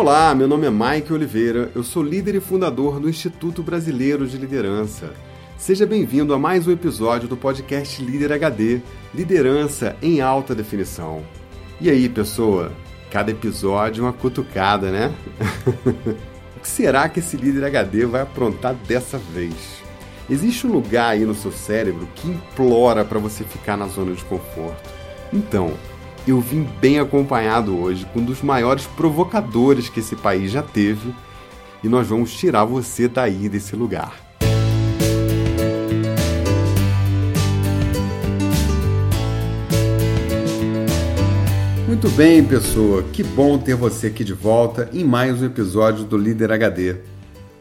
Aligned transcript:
Olá, 0.00 0.34
meu 0.34 0.48
nome 0.48 0.66
é 0.66 0.70
Mike 0.70 1.12
Oliveira, 1.12 1.70
eu 1.74 1.84
sou 1.84 2.02
líder 2.02 2.34
e 2.34 2.40
fundador 2.40 2.98
do 2.98 3.06
Instituto 3.06 3.62
Brasileiro 3.62 4.26
de 4.26 4.38
Liderança. 4.38 5.12
Seja 5.58 5.84
bem-vindo 5.84 6.32
a 6.32 6.38
mais 6.38 6.66
um 6.66 6.72
episódio 6.72 7.28
do 7.28 7.36
podcast 7.36 8.02
Líder 8.02 8.32
HD 8.32 8.80
Liderança 9.14 9.94
em 10.00 10.22
Alta 10.22 10.54
Definição. 10.54 11.22
E 11.78 11.90
aí, 11.90 12.08
pessoa? 12.08 12.72
Cada 13.10 13.30
episódio 13.30 14.00
é 14.00 14.06
uma 14.06 14.12
cutucada, 14.14 14.90
né? 14.90 15.14
o 16.56 16.60
que 16.60 16.68
será 16.68 17.06
que 17.06 17.20
esse 17.20 17.36
líder 17.36 17.66
HD 17.66 18.06
vai 18.06 18.22
aprontar 18.22 18.74
dessa 18.88 19.18
vez? 19.18 19.82
Existe 20.30 20.66
um 20.66 20.72
lugar 20.72 21.10
aí 21.10 21.26
no 21.26 21.34
seu 21.34 21.52
cérebro 21.52 22.08
que 22.14 22.26
implora 22.26 23.04
para 23.04 23.18
você 23.18 23.44
ficar 23.44 23.76
na 23.76 23.86
zona 23.86 24.14
de 24.14 24.24
conforto. 24.24 24.88
Então, 25.30 25.74
eu 26.30 26.40
vim 26.40 26.62
bem 26.80 26.98
acompanhado 26.98 27.76
hoje 27.76 28.06
com 28.12 28.20
um 28.20 28.24
dos 28.24 28.40
maiores 28.40 28.86
provocadores 28.86 29.88
que 29.88 30.00
esse 30.00 30.14
país 30.14 30.50
já 30.50 30.62
teve 30.62 31.12
e 31.82 31.88
nós 31.88 32.06
vamos 32.06 32.32
tirar 32.32 32.64
você 32.64 33.08
daí 33.08 33.48
desse 33.48 33.74
lugar. 33.74 34.14
Muito 41.86 42.08
bem, 42.10 42.44
pessoa, 42.44 43.02
que 43.02 43.24
bom 43.24 43.58
ter 43.58 43.74
você 43.74 44.06
aqui 44.06 44.22
de 44.22 44.32
volta 44.32 44.88
em 44.92 45.04
mais 45.04 45.42
um 45.42 45.46
episódio 45.46 46.04
do 46.04 46.16
Líder 46.16 46.52
HD. 46.52 46.96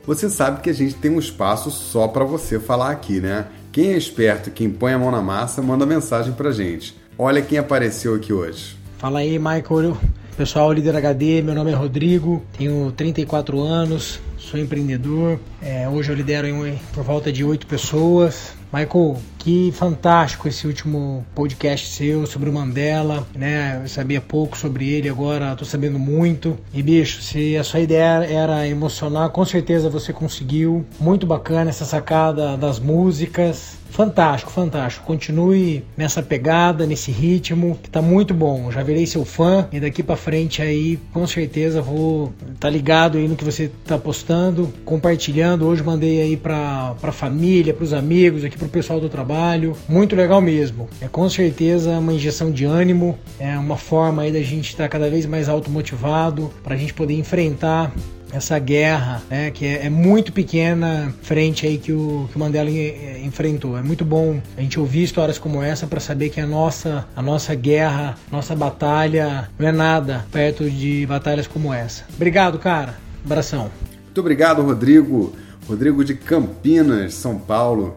Você 0.05 0.29
sabe 0.29 0.61
que 0.61 0.69
a 0.69 0.73
gente 0.73 0.93
tem 0.93 1.11
um 1.11 1.19
espaço 1.19 1.71
só 1.71 2.07
para 2.07 2.23
você 2.23 2.59
falar 2.59 2.91
aqui, 2.91 3.19
né? 3.19 3.47
Quem 3.71 3.93
é 3.93 3.97
esperto, 3.97 4.51
quem 4.51 4.69
põe 4.69 4.93
a 4.93 4.99
mão 4.99 5.11
na 5.11 5.21
massa, 5.21 5.61
manda 5.61 5.85
mensagem 5.85 6.33
pra 6.33 6.51
gente. 6.51 6.98
Olha 7.21 7.41
quem 7.41 7.57
apareceu 7.57 8.15
aqui 8.15 8.31
hoje. 8.31 8.77
Fala 8.97 9.19
aí, 9.19 9.37
Michael. 9.37 9.97
Pessoal, 10.37 10.71
Líder 10.71 10.95
HD, 10.95 11.41
meu 11.41 11.53
nome 11.53 11.69
é 11.69 11.75
Rodrigo, 11.75 12.41
tenho 12.57 12.93
34 12.93 13.59
anos, 13.61 14.21
sou 14.37 14.57
empreendedor. 14.57 15.37
É, 15.61 15.89
hoje 15.89 16.09
eu 16.09 16.15
lidero 16.15 16.47
em, 16.47 16.79
por 16.93 17.03
volta 17.03 17.29
de 17.29 17.43
8 17.43 17.67
pessoas. 17.67 18.53
Michael, 18.71 19.17
que 19.49 19.71
fantástico 19.71 20.47
esse 20.47 20.67
último 20.67 21.25
podcast 21.33 21.87
seu 21.87 22.27
sobre 22.27 22.51
o 22.51 22.53
Mandela, 22.53 23.27
né? 23.33 23.79
Eu 23.81 23.89
sabia 23.89 24.21
pouco 24.21 24.55
sobre 24.55 24.87
ele, 24.87 25.09
agora 25.09 25.53
estou 25.53 25.67
sabendo 25.67 25.97
muito. 25.97 26.55
E 26.71 26.83
bicho, 26.83 27.19
se 27.23 27.57
a 27.57 27.63
sua 27.63 27.79
ideia 27.79 28.23
era 28.25 28.67
emocionar, 28.67 29.31
com 29.31 29.43
certeza 29.43 29.89
você 29.89 30.13
conseguiu. 30.13 30.85
Muito 30.99 31.25
bacana 31.25 31.71
essa 31.71 31.83
sacada 31.83 32.55
das 32.57 32.79
músicas. 32.79 33.79
Fantástico, 33.89 34.51
fantástico. 34.51 35.05
Continue 35.05 35.83
nessa 35.97 36.21
pegada, 36.21 36.85
nesse 36.85 37.11
ritmo, 37.11 37.77
que 37.81 37.89
tá 37.89 38.01
muito 38.01 38.35
bom. 38.35 38.71
Já 38.71 38.83
virei 38.83 39.07
seu 39.07 39.25
fã 39.25 39.67
e 39.71 39.79
daqui 39.79 40.03
para 40.03 40.15
frente 40.15 40.61
aí, 40.61 40.99
com 41.11 41.25
certeza 41.25 41.81
vou 41.81 42.31
tá 42.59 42.69
ligado 42.69 43.17
aí 43.17 43.27
no 43.27 43.35
que 43.35 43.43
você 43.43 43.71
tá 43.85 43.97
postando, 43.97 44.71
compartilhando. 44.85 45.65
Hoje 45.65 45.81
mandei 45.81 46.21
aí 46.21 46.37
para 46.37 46.93
pra 47.01 47.11
família, 47.11 47.75
os 47.79 47.91
amigos, 47.91 48.43
aqui 48.43 48.57
pro 48.57 48.69
pessoal 48.69 48.99
do 48.99 49.09
trabalho. 49.09 49.38
Muito 49.87 50.15
legal 50.15 50.41
mesmo. 50.41 50.87
É 51.01 51.07
com 51.07 51.29
certeza 51.29 51.91
uma 51.97 52.13
injeção 52.13 52.51
de 52.51 52.65
ânimo, 52.65 53.17
é 53.39 53.57
uma 53.57 53.77
forma 53.77 54.23
aí 54.23 54.31
da 54.31 54.41
gente 54.41 54.69
estar 54.69 54.83
tá 54.83 54.89
cada 54.89 55.09
vez 55.09 55.25
mais 55.25 55.47
automotivado 55.49 56.51
para 56.63 56.75
a 56.75 56.77
gente 56.77 56.93
poder 56.93 57.13
enfrentar 57.13 57.91
essa 58.31 58.59
guerra, 58.59 59.21
né, 59.29 59.51
que 59.51 59.65
é, 59.65 59.85
é, 59.85 59.89
muito 59.89 60.31
pequena 60.31 61.13
frente 61.21 61.65
aí 61.65 61.77
que 61.77 61.91
o, 61.91 62.27
que 62.29 62.35
o 62.35 62.39
Mandela 62.39 62.69
enfrentou. 62.69 63.77
É 63.77 63.81
muito 63.81 64.05
bom 64.05 64.39
a 64.57 64.61
gente 64.61 64.79
ouvir 64.79 65.03
histórias 65.03 65.37
como 65.37 65.63
essa 65.63 65.87
para 65.87 65.99
saber 65.99 66.29
que 66.29 66.39
a 66.39 66.45
nossa, 66.45 67.07
a 67.15 67.21
nossa 67.21 67.55
guerra, 67.55 68.15
nossa 68.31 68.55
batalha 68.55 69.49
não 69.57 69.67
é 69.67 69.71
nada 69.71 70.25
perto 70.31 70.69
de 70.69 71.05
batalhas 71.07 71.47
como 71.47 71.73
essa. 71.73 72.03
Obrigado, 72.15 72.59
cara. 72.59 72.95
Abração. 73.25 73.71
Muito 74.05 74.19
obrigado, 74.19 74.61
Rodrigo. 74.61 75.33
Rodrigo 75.67 76.03
de 76.03 76.15
Campinas, 76.15 77.13
São 77.13 77.37
Paulo. 77.37 77.95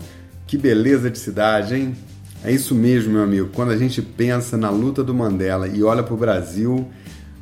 Que 0.53 0.59
beleza 0.59 1.11
de 1.11 1.19
cidade, 1.19 1.75
hein? 1.75 1.97
É 2.45 2.53
isso 2.53 2.75
mesmo, 2.75 3.15
meu 3.15 3.23
amigo. 3.23 3.49
Quando 3.55 3.71
a 3.71 3.77
gente 3.79 4.03
pensa 4.03 4.55
na 4.55 4.69
luta 4.69 5.03
do 5.03 5.15
Mandela 5.15 5.67
e 5.67 5.83
olha 5.83 6.03
para 6.03 6.13
o 6.13 6.17
Brasil, 6.19 6.91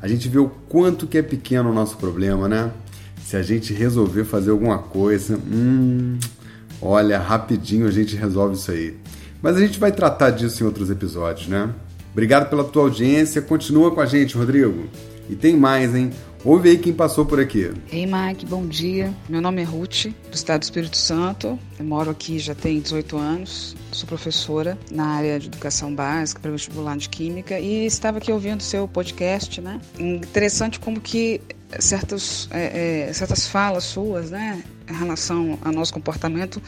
a 0.01 0.07
gente 0.07 0.29
vê 0.29 0.39
o 0.39 0.49
quanto 0.69 1.09
que 1.09 1.19
é 1.19 1.23
pequeno 1.23 1.71
o 1.71 1.75
nosso 1.75 1.97
problema, 1.97 2.49
né? 2.49 2.71
Se 3.21 3.37
a 3.37 3.43
gente 3.43 3.75
resolver 3.75 4.23
fazer 4.23 4.53
alguma 4.53 4.79
coisa, 4.79 5.37
hum, 5.37 6.21
olha, 6.81 7.19
rapidinho 7.19 7.89
a 7.89 7.91
gente 7.91 8.15
resolve 8.15 8.55
isso 8.55 8.71
aí. 8.71 8.97
Mas 9.43 9.57
a 9.57 9.61
gente 9.61 9.81
vai 9.81 9.91
tratar 9.91 10.31
disso 10.31 10.63
em 10.63 10.67
outros 10.67 10.89
episódios, 10.89 11.49
né? 11.49 11.69
Obrigado 12.13 12.49
pela 12.49 12.63
tua 12.63 12.85
audiência, 12.85 13.43
continua 13.43 13.91
com 13.91 14.01
a 14.01 14.07
gente, 14.07 14.37
Rodrigo. 14.37 14.85
E 15.29 15.35
tem 15.35 15.57
mais, 15.57 15.97
hein? 15.97 16.13
Ouve 16.43 16.71
aí 16.71 16.79
quem 16.79 16.95
passou 16.95 17.27
por 17.27 17.39
aqui. 17.39 17.71
Ei, 17.93 18.07
Mike, 18.07 18.47
bom 18.47 18.67
dia. 18.67 19.13
Meu 19.29 19.43
nome 19.43 19.61
é 19.61 19.65
Ruth, 19.65 20.07
do 20.07 20.35
estado 20.35 20.61
do 20.61 20.63
Espírito 20.63 20.97
Santo. 20.97 21.59
Eu 21.79 21.85
moro 21.85 22.11
aqui 22.11 22.39
já 22.39 22.55
tem 22.55 22.81
18 22.81 23.19
anos. 23.19 23.77
Sou 23.93 24.09
professora 24.09 24.79
na 24.91 25.05
área 25.05 25.39
de 25.39 25.49
educação 25.49 25.95
básica 25.95 26.41
para 26.41 26.51
vestibular 26.51 26.97
de 26.97 27.11
química 27.11 27.61
e 27.61 27.85
estava 27.85 28.17
aqui 28.17 28.33
ouvindo 28.33 28.63
seu 28.63 28.89
podcast, 28.89 29.61
né? 29.61 29.83
Interessante 29.99 30.81
como 30.81 30.99
que 30.99 31.43
certos, 31.79 32.49
é, 32.51 33.09
é, 33.09 33.13
certas 33.13 33.47
falas 33.47 33.85
suas, 33.85 34.31
né, 34.31 34.65
em 34.89 34.95
relação 34.95 35.59
ao 35.63 35.73
nosso 35.73 35.93
comportamento, 35.93 36.61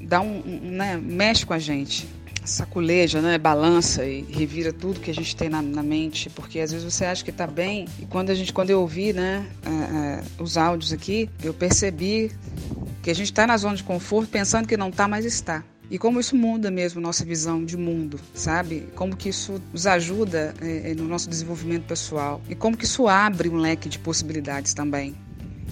dá 0.00 0.20
um, 0.20 0.42
um 0.44 0.70
né, 0.72 0.96
mexe 0.96 1.46
com 1.46 1.54
a 1.54 1.60
gente 1.60 2.08
saculeja, 2.44 3.20
né, 3.20 3.38
balança 3.38 4.04
e 4.04 4.22
revira 4.22 4.72
tudo 4.72 5.00
que 5.00 5.10
a 5.10 5.14
gente 5.14 5.34
tem 5.34 5.48
na, 5.48 5.62
na 5.62 5.82
mente, 5.82 6.28
porque 6.30 6.60
às 6.60 6.72
vezes 6.72 6.92
você 6.92 7.04
acha 7.04 7.24
que 7.24 7.30
está 7.30 7.46
bem 7.46 7.86
e 7.98 8.06
quando 8.06 8.30
a 8.30 8.34
gente, 8.34 8.52
quando 8.52 8.70
eu 8.70 8.80
ouvi, 8.80 9.12
né, 9.12 9.46
uh, 9.66 10.40
uh, 10.40 10.42
os 10.42 10.56
áudios 10.56 10.92
aqui, 10.92 11.28
eu 11.42 11.54
percebi 11.54 12.30
que 13.02 13.10
a 13.10 13.14
gente 13.14 13.30
está 13.30 13.46
na 13.46 13.56
zona 13.56 13.76
de 13.76 13.82
conforto 13.82 14.30
pensando 14.30 14.66
que 14.66 14.76
não 14.76 14.88
está, 14.88 15.06
mas 15.06 15.24
está. 15.24 15.62
E 15.90 15.98
como 15.98 16.18
isso 16.18 16.34
muda 16.34 16.70
mesmo 16.70 17.00
nossa 17.00 17.24
visão 17.24 17.64
de 17.64 17.76
mundo, 17.76 18.18
sabe? 18.34 18.88
Como 18.94 19.14
que 19.14 19.28
isso 19.28 19.60
nos 19.70 19.86
ajuda 19.86 20.54
é, 20.60 20.94
no 20.94 21.04
nosso 21.04 21.28
desenvolvimento 21.28 21.84
pessoal. 21.84 22.40
E 22.48 22.54
como 22.54 22.76
que 22.76 22.86
isso 22.86 23.06
abre 23.06 23.50
um 23.50 23.56
leque 23.56 23.88
de 23.88 23.98
possibilidades 23.98 24.72
também, 24.72 25.14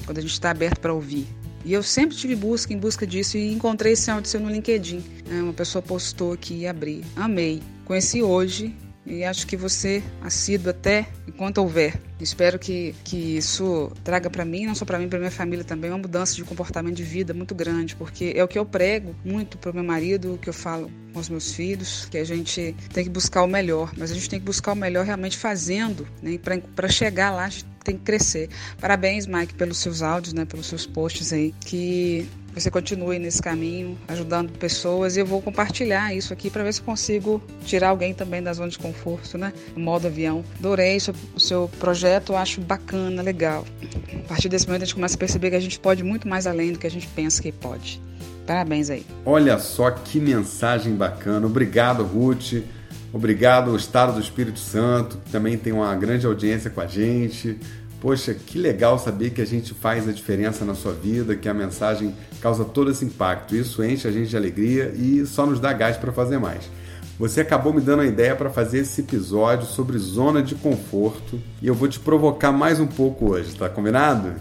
quando 0.05 0.19
a 0.19 0.21
gente 0.21 0.33
está 0.33 0.51
aberto 0.51 0.81
para 0.81 0.93
ouvir. 0.93 1.27
E 1.65 1.73
eu 1.73 1.83
sempre 1.83 2.17
tive 2.17 2.35
busca 2.35 2.73
em 2.73 2.79
busca 2.79 3.07
disso 3.07 3.37
e 3.37 3.53
encontrei 3.53 3.93
esse 3.93 4.11
áudio 4.11 4.31
seu 4.31 4.41
no 4.41 4.51
LinkedIn. 4.51 5.03
É, 5.31 5.43
uma 5.43 5.53
pessoa 5.53 5.83
postou 5.83 6.33
aqui 6.33 6.61
e 6.61 6.67
abri. 6.67 7.05
Amei. 7.17 7.63
Conheci 7.85 8.23
hoje 8.23 8.75
e 9.07 9.25
acho 9.25 9.47
que 9.47 9.57
você 9.57 10.03
assíduo 10.21 10.71
até 10.71 11.09
enquanto 11.27 11.59
houver. 11.59 12.01
Espero 12.23 12.59
que, 12.59 12.95
que 13.05 13.37
isso 13.37 13.91
traga 14.05 14.31
para 14.31 14.45
mim, 14.45 14.67
não 14.67 14.75
só 14.75 14.85
para 14.85 14.99
mim, 14.99 15.09
para 15.09 15.19
minha 15.19 15.31
família 15.31 15.65
também, 15.65 15.91
uma 15.91 15.99
mudança 15.99 16.35
de 16.35 16.45
comportamento 16.45 16.95
de 16.95 17.03
vida 17.03 17.35
muito 17.35 17.55
grande, 17.55 17.97
porque 17.97 18.33
é 18.37 18.45
o 18.45 18.49
que 18.49 18.59
eu 18.59 18.65
prego 18.65 19.15
muito 19.25 19.59
para 19.59 19.73
meu 19.73 19.85
marido, 19.85 20.35
o 20.35 20.39
que 20.39 20.49
eu 20.49 20.55
falo 20.55 20.91
com 21.13 21.21
os 21.21 21.29
meus 21.29 21.53
filhos, 21.53 22.07
que 22.11 22.19
a 22.19 22.25
gente 22.25 22.75
tem 22.93 23.05
que 23.05 23.11
buscar 23.11 23.43
o 23.43 23.47
melhor, 23.47 23.93
mas 23.97 24.11
a 24.11 24.15
gente 24.15 24.29
tem 24.29 24.39
que 24.39 24.47
buscar 24.47 24.73
o 24.73 24.77
melhor 24.77 25.05
realmente 25.05 25.37
fazendo, 25.37 26.07
né? 26.23 26.39
para 26.75 26.89
chegar 26.89 27.31
lá, 27.31 27.45
a 27.47 27.49
gente 27.49 27.67
tem 27.83 27.97
que 27.97 28.05
crescer. 28.05 28.49
Parabéns, 28.81 29.27
Mike, 29.27 29.55
pelos 29.55 29.79
seus 29.79 30.03
áudios, 30.03 30.33
né, 30.33 30.45
pelos 30.45 30.67
seus 30.67 30.87
posts 30.87 31.33
aí, 31.33 31.53
que 31.65 32.29
você 32.55 32.71
continue 32.71 33.19
nesse 33.19 33.41
caminho, 33.41 33.99
ajudando 34.07 34.53
pessoas. 34.59 35.17
E 35.17 35.21
eu 35.21 35.27
vou 35.27 35.41
compartilhar 35.41 36.15
isso 36.15 36.33
aqui 36.33 36.51
para 36.51 36.63
ver 36.63 36.75
se 36.75 36.83
consigo 36.83 37.43
tirar 37.65 37.89
alguém 37.89 38.13
também 38.13 38.43
da 38.43 38.53
zona 38.53 38.69
de 38.69 38.79
conforto, 38.79 39.39
né? 39.39 39.53
No 39.75 39.83
modo 39.83 40.07
avião. 40.07 40.45
Adorei 40.59 40.99
o 41.35 41.41
seu 41.41 41.69
projeto, 41.81 42.12
acho 42.37 42.61
bacana, 42.61 43.23
legal. 43.23 43.65
A 44.25 44.29
partir 44.29 44.49
desse 44.49 44.67
momento 44.67 44.83
a 44.83 44.85
gente 44.85 44.95
começa 44.95 45.15
a 45.15 45.19
perceber 45.19 45.51
que 45.51 45.57
a 45.57 45.61
gente 45.61 45.79
pode 45.79 46.03
muito 46.03 46.29
mais 46.29 46.47
além 46.47 46.73
do 46.73 46.79
que 46.79 46.87
a 46.87 46.91
gente 46.91 47.07
pensa 47.09 47.41
que 47.41 47.53
pode. 47.53 48.01
Parabéns 48.47 48.91
aí. 48.91 49.07
Olha 49.25 49.59
só 49.59 49.91
que 49.91 50.21
mensagem 50.21 50.95
bacana. 50.95 51.47
Obrigado, 51.47 52.03
Ruth. 52.03 52.63
Obrigado 53.13 53.77
Estado 53.77 54.15
do 54.15 54.21
Espírito 54.21 54.59
Santo, 54.59 55.19
que 55.19 55.31
também 55.31 55.59
tem 55.59 55.73
uma 55.73 55.95
grande 55.95 56.27
audiência 56.27 56.71
com 56.71 56.81
a 56.81 56.87
gente. 56.87 57.59
Poxa, 58.01 58.35
que 58.35 58.59
legal 58.59 58.99
saber 58.99 59.31
que 59.31 59.41
a 59.41 59.45
gente 59.45 59.75
faz 59.75 60.09
a 60.09 60.13
diferença 60.13 60.65
na 60.65 60.75
sua 60.75 60.93
vida, 60.93 61.37
que 61.37 61.49
a 61.49 61.55
mensagem 61.55 62.15
causa 62.41 62.65
todo 62.65 62.91
esse 62.91 63.05
impacto. 63.05 63.55
Isso 63.55 63.85
enche 63.85 64.09
a 64.09 64.11
gente 64.11 64.29
de 64.29 64.37
alegria 64.37 64.93
e 64.97 65.25
só 65.25 65.47
nos 65.47 65.61
dá 65.61 65.73
gás 65.73 65.97
para 65.97 66.11
fazer 66.11 66.39
mais. 66.39 66.69
Você 67.23 67.41
acabou 67.41 67.73
me 67.73 67.81
dando 67.81 68.01
a 68.01 68.07
ideia 68.07 68.35
para 68.35 68.51
fazer 68.51 68.79
esse 68.79 69.01
episódio 69.01 69.65
sobre 69.65 69.97
zona 69.97 70.43
de 70.43 70.57
conforto 70.57 71.39
e 71.63 71.69
eu 71.69 71.73
vou 71.73 71.87
te 71.87 72.01
provocar 72.01 72.51
mais 72.51 72.81
um 72.81 72.87
pouco 72.89 73.31
hoje, 73.31 73.55
tá 73.55 73.69
combinado? 73.69 74.33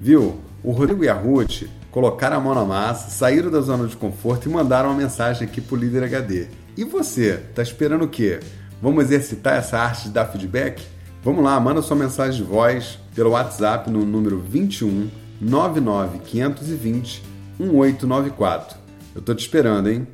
Viu? 0.00 0.38
O 0.62 0.70
Rodrigo 0.70 1.02
e 1.02 1.08
a 1.08 1.12
Ruth 1.12 1.64
colocaram 1.90 2.36
a 2.36 2.40
mão 2.40 2.54
na 2.54 2.64
massa, 2.64 3.10
saíram 3.10 3.50
da 3.50 3.60
zona 3.60 3.88
de 3.88 3.96
conforto 3.96 4.48
e 4.48 4.52
mandaram 4.52 4.90
uma 4.90 4.96
mensagem 4.96 5.44
aqui 5.44 5.60
pro 5.60 5.74
Líder 5.74 6.04
HD. 6.04 6.46
E 6.76 6.84
você, 6.84 7.40
tá 7.52 7.64
esperando 7.64 8.04
o 8.04 8.08
quê? 8.08 8.38
Vamos 8.80 9.06
exercitar 9.06 9.56
essa 9.56 9.76
arte 9.76 10.04
de 10.04 10.10
dar 10.10 10.26
feedback? 10.26 10.86
Vamos 11.20 11.42
lá, 11.42 11.58
manda 11.58 11.82
sua 11.82 11.96
mensagem 11.96 12.40
de 12.40 12.48
voz 12.48 12.96
pelo 13.12 13.30
WhatsApp 13.30 13.90
no 13.90 14.06
número 14.06 14.38
21 14.38 15.10
99 15.40 16.20
520 16.20 17.24
1894. 17.58 18.78
Eu 19.16 19.20
tô 19.20 19.34
te 19.34 19.40
esperando, 19.40 19.90
hein? 19.90 20.06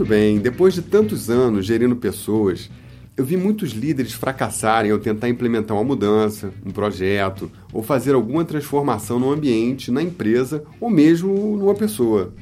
Muito 0.00 0.08
bem, 0.08 0.38
depois 0.38 0.72
de 0.72 0.80
tantos 0.80 1.28
anos 1.28 1.66
gerindo 1.66 1.94
pessoas, 1.94 2.70
eu 3.18 3.22
vi 3.22 3.36
muitos 3.36 3.72
líderes 3.72 4.14
fracassarem 4.14 4.90
ao 4.90 4.98
tentar 4.98 5.28
implementar 5.28 5.76
uma 5.76 5.84
mudança, 5.84 6.50
um 6.64 6.70
projeto, 6.70 7.52
ou 7.70 7.82
fazer 7.82 8.14
alguma 8.14 8.42
transformação 8.42 9.18
no 9.18 9.30
ambiente, 9.30 9.90
na 9.90 10.02
empresa 10.02 10.64
ou 10.80 10.88
mesmo 10.88 11.54
numa 11.54 11.74
pessoa. 11.74 12.32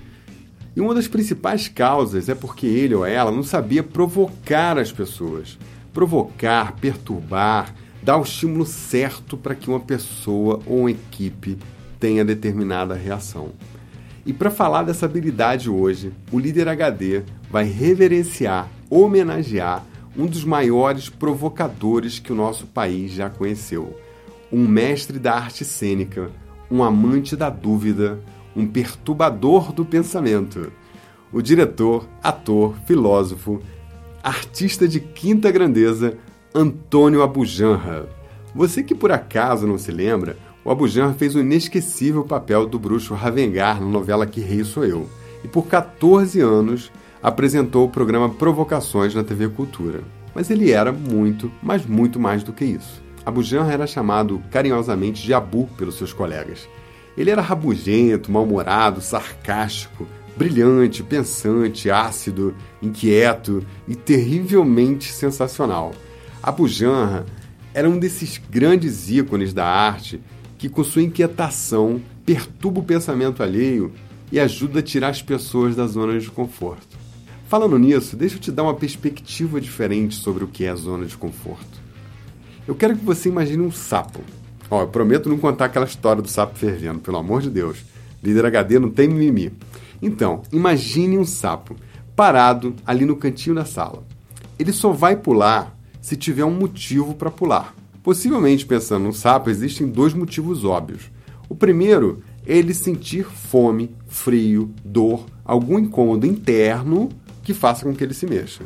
E 0.76 0.80
uma 0.80 0.94
das 0.94 1.08
principais 1.08 1.66
causas 1.66 2.28
é 2.28 2.34
porque 2.36 2.64
ele 2.64 2.94
ou 2.94 3.04
ela 3.04 3.32
não 3.32 3.42
sabia 3.42 3.82
provocar 3.82 4.78
as 4.78 4.92
pessoas. 4.92 5.58
Provocar, 5.92 6.76
perturbar, 6.76 7.74
dar 8.00 8.18
o 8.18 8.22
estímulo 8.22 8.66
certo 8.66 9.36
para 9.36 9.56
que 9.56 9.68
uma 9.68 9.80
pessoa 9.80 10.60
ou 10.64 10.82
uma 10.82 10.92
equipe 10.92 11.58
tenha 11.98 12.24
determinada 12.24 12.94
reação. 12.94 13.50
E 14.24 14.32
para 14.32 14.50
falar 14.50 14.82
dessa 14.84 15.06
habilidade 15.06 15.68
hoje, 15.70 16.12
o 16.30 16.38
líder 16.38 16.68
HD 16.68 17.22
vai 17.50 17.64
reverenciar, 17.64 18.68
homenagear 18.90 19.84
um 20.16 20.26
dos 20.26 20.44
maiores 20.44 21.08
provocadores 21.08 22.18
que 22.18 22.32
o 22.32 22.36
nosso 22.36 22.66
país 22.66 23.12
já 23.12 23.30
conheceu. 23.30 23.96
Um 24.52 24.66
mestre 24.66 25.18
da 25.18 25.34
arte 25.34 25.64
cênica, 25.64 26.30
um 26.70 26.82
amante 26.82 27.36
da 27.36 27.48
dúvida, 27.48 28.18
um 28.56 28.66
perturbador 28.66 29.72
do 29.72 29.84
pensamento. 29.84 30.72
O 31.32 31.40
diretor, 31.40 32.08
ator, 32.22 32.74
filósofo, 32.86 33.60
artista 34.22 34.88
de 34.88 34.98
quinta 34.98 35.50
grandeza, 35.50 36.18
Antônio 36.54 37.22
Abujanra. 37.22 38.08
Você 38.54 38.82
que 38.82 38.94
por 38.94 39.12
acaso 39.12 39.66
não 39.66 39.78
se 39.78 39.92
lembra, 39.92 40.36
o 40.64 40.70
Abujanra 40.70 41.14
fez 41.14 41.34
o 41.34 41.40
inesquecível 41.40 42.24
papel 42.24 42.66
do 42.66 42.78
bruxo 42.78 43.14
Ravengar 43.14 43.80
na 43.80 43.86
novela 43.86 44.26
Que 44.26 44.40
Rei 44.40 44.64
Sou 44.64 44.84
Eu. 44.84 45.08
E 45.44 45.48
por 45.48 45.66
14 45.66 46.40
anos 46.40 46.90
apresentou 47.22 47.86
o 47.86 47.90
programa 47.90 48.28
Provocações 48.28 49.14
na 49.14 49.24
TV 49.24 49.48
Cultura. 49.48 50.02
Mas 50.34 50.50
ele 50.50 50.70
era 50.70 50.92
muito, 50.92 51.50
mas 51.62 51.84
muito 51.84 52.20
mais 52.20 52.42
do 52.42 52.52
que 52.52 52.64
isso. 52.64 53.02
Abu 53.24 53.42
Janra 53.42 53.72
era 53.72 53.86
chamado 53.86 54.42
carinhosamente 54.50 55.22
de 55.22 55.34
Abu 55.34 55.68
pelos 55.76 55.96
seus 55.96 56.12
colegas. 56.12 56.68
Ele 57.16 57.30
era 57.30 57.42
rabugento, 57.42 58.30
mal-humorado, 58.30 59.00
sarcástico, 59.00 60.06
brilhante, 60.36 61.02
pensante, 61.02 61.90
ácido, 61.90 62.54
inquieto 62.80 63.66
e 63.88 63.96
terrivelmente 63.96 65.12
sensacional. 65.12 65.92
Abu 66.42 66.68
Janra 66.68 67.26
era 67.74 67.88
um 67.88 67.98
desses 67.98 68.40
grandes 68.50 69.10
ícones 69.10 69.52
da 69.52 69.66
arte 69.66 70.20
que, 70.56 70.68
com 70.68 70.84
sua 70.84 71.02
inquietação, 71.02 72.00
perturba 72.24 72.80
o 72.80 72.84
pensamento 72.84 73.42
alheio 73.42 73.92
e 74.30 74.38
ajuda 74.38 74.80
a 74.80 74.82
tirar 74.82 75.08
as 75.08 75.22
pessoas 75.22 75.74
da 75.74 75.86
zona 75.86 76.18
de 76.18 76.30
conforto. 76.30 76.97
Falando 77.48 77.78
nisso, 77.78 78.14
deixa 78.14 78.36
eu 78.36 78.40
te 78.40 78.52
dar 78.52 78.62
uma 78.62 78.74
perspectiva 78.74 79.58
diferente 79.58 80.16
sobre 80.16 80.44
o 80.44 80.46
que 80.46 80.66
é 80.66 80.68
a 80.68 80.74
zona 80.74 81.06
de 81.06 81.16
conforto. 81.16 81.80
Eu 82.66 82.74
quero 82.74 82.94
que 82.94 83.02
você 83.02 83.30
imagine 83.30 83.62
um 83.62 83.70
sapo. 83.70 84.20
Ó, 84.70 84.82
eu 84.82 84.88
prometo 84.88 85.30
não 85.30 85.38
contar 85.38 85.64
aquela 85.64 85.86
história 85.86 86.20
do 86.20 86.28
sapo 86.28 86.58
fervendo, 86.58 86.98
pelo 86.98 87.16
amor 87.16 87.40
de 87.40 87.48
Deus. 87.48 87.78
Líder 88.22 88.44
HD 88.44 88.78
não 88.78 88.90
tem 88.90 89.08
mimimi. 89.08 89.50
Então, 90.02 90.42
imagine 90.52 91.16
um 91.16 91.24
sapo 91.24 91.74
parado 92.14 92.76
ali 92.86 93.06
no 93.06 93.16
cantinho 93.16 93.56
da 93.56 93.64
sala. 93.64 94.04
Ele 94.58 94.70
só 94.70 94.92
vai 94.92 95.16
pular 95.16 95.74
se 96.02 96.16
tiver 96.18 96.44
um 96.44 96.52
motivo 96.52 97.14
para 97.14 97.30
pular. 97.30 97.74
Possivelmente, 98.02 98.66
pensando 98.66 99.04
no 99.04 99.12
sapo, 99.14 99.48
existem 99.48 99.86
dois 99.86 100.12
motivos 100.12 100.66
óbvios. 100.66 101.10
O 101.48 101.54
primeiro 101.54 102.22
é 102.46 102.58
ele 102.58 102.74
sentir 102.74 103.24
fome, 103.24 103.96
frio, 104.06 104.70
dor, 104.84 105.24
algum 105.46 105.78
incômodo 105.78 106.26
interno 106.26 107.08
que 107.48 107.54
faça 107.54 107.86
com 107.86 107.94
que 107.94 108.04
ele 108.04 108.12
se 108.12 108.26
mexa. 108.26 108.62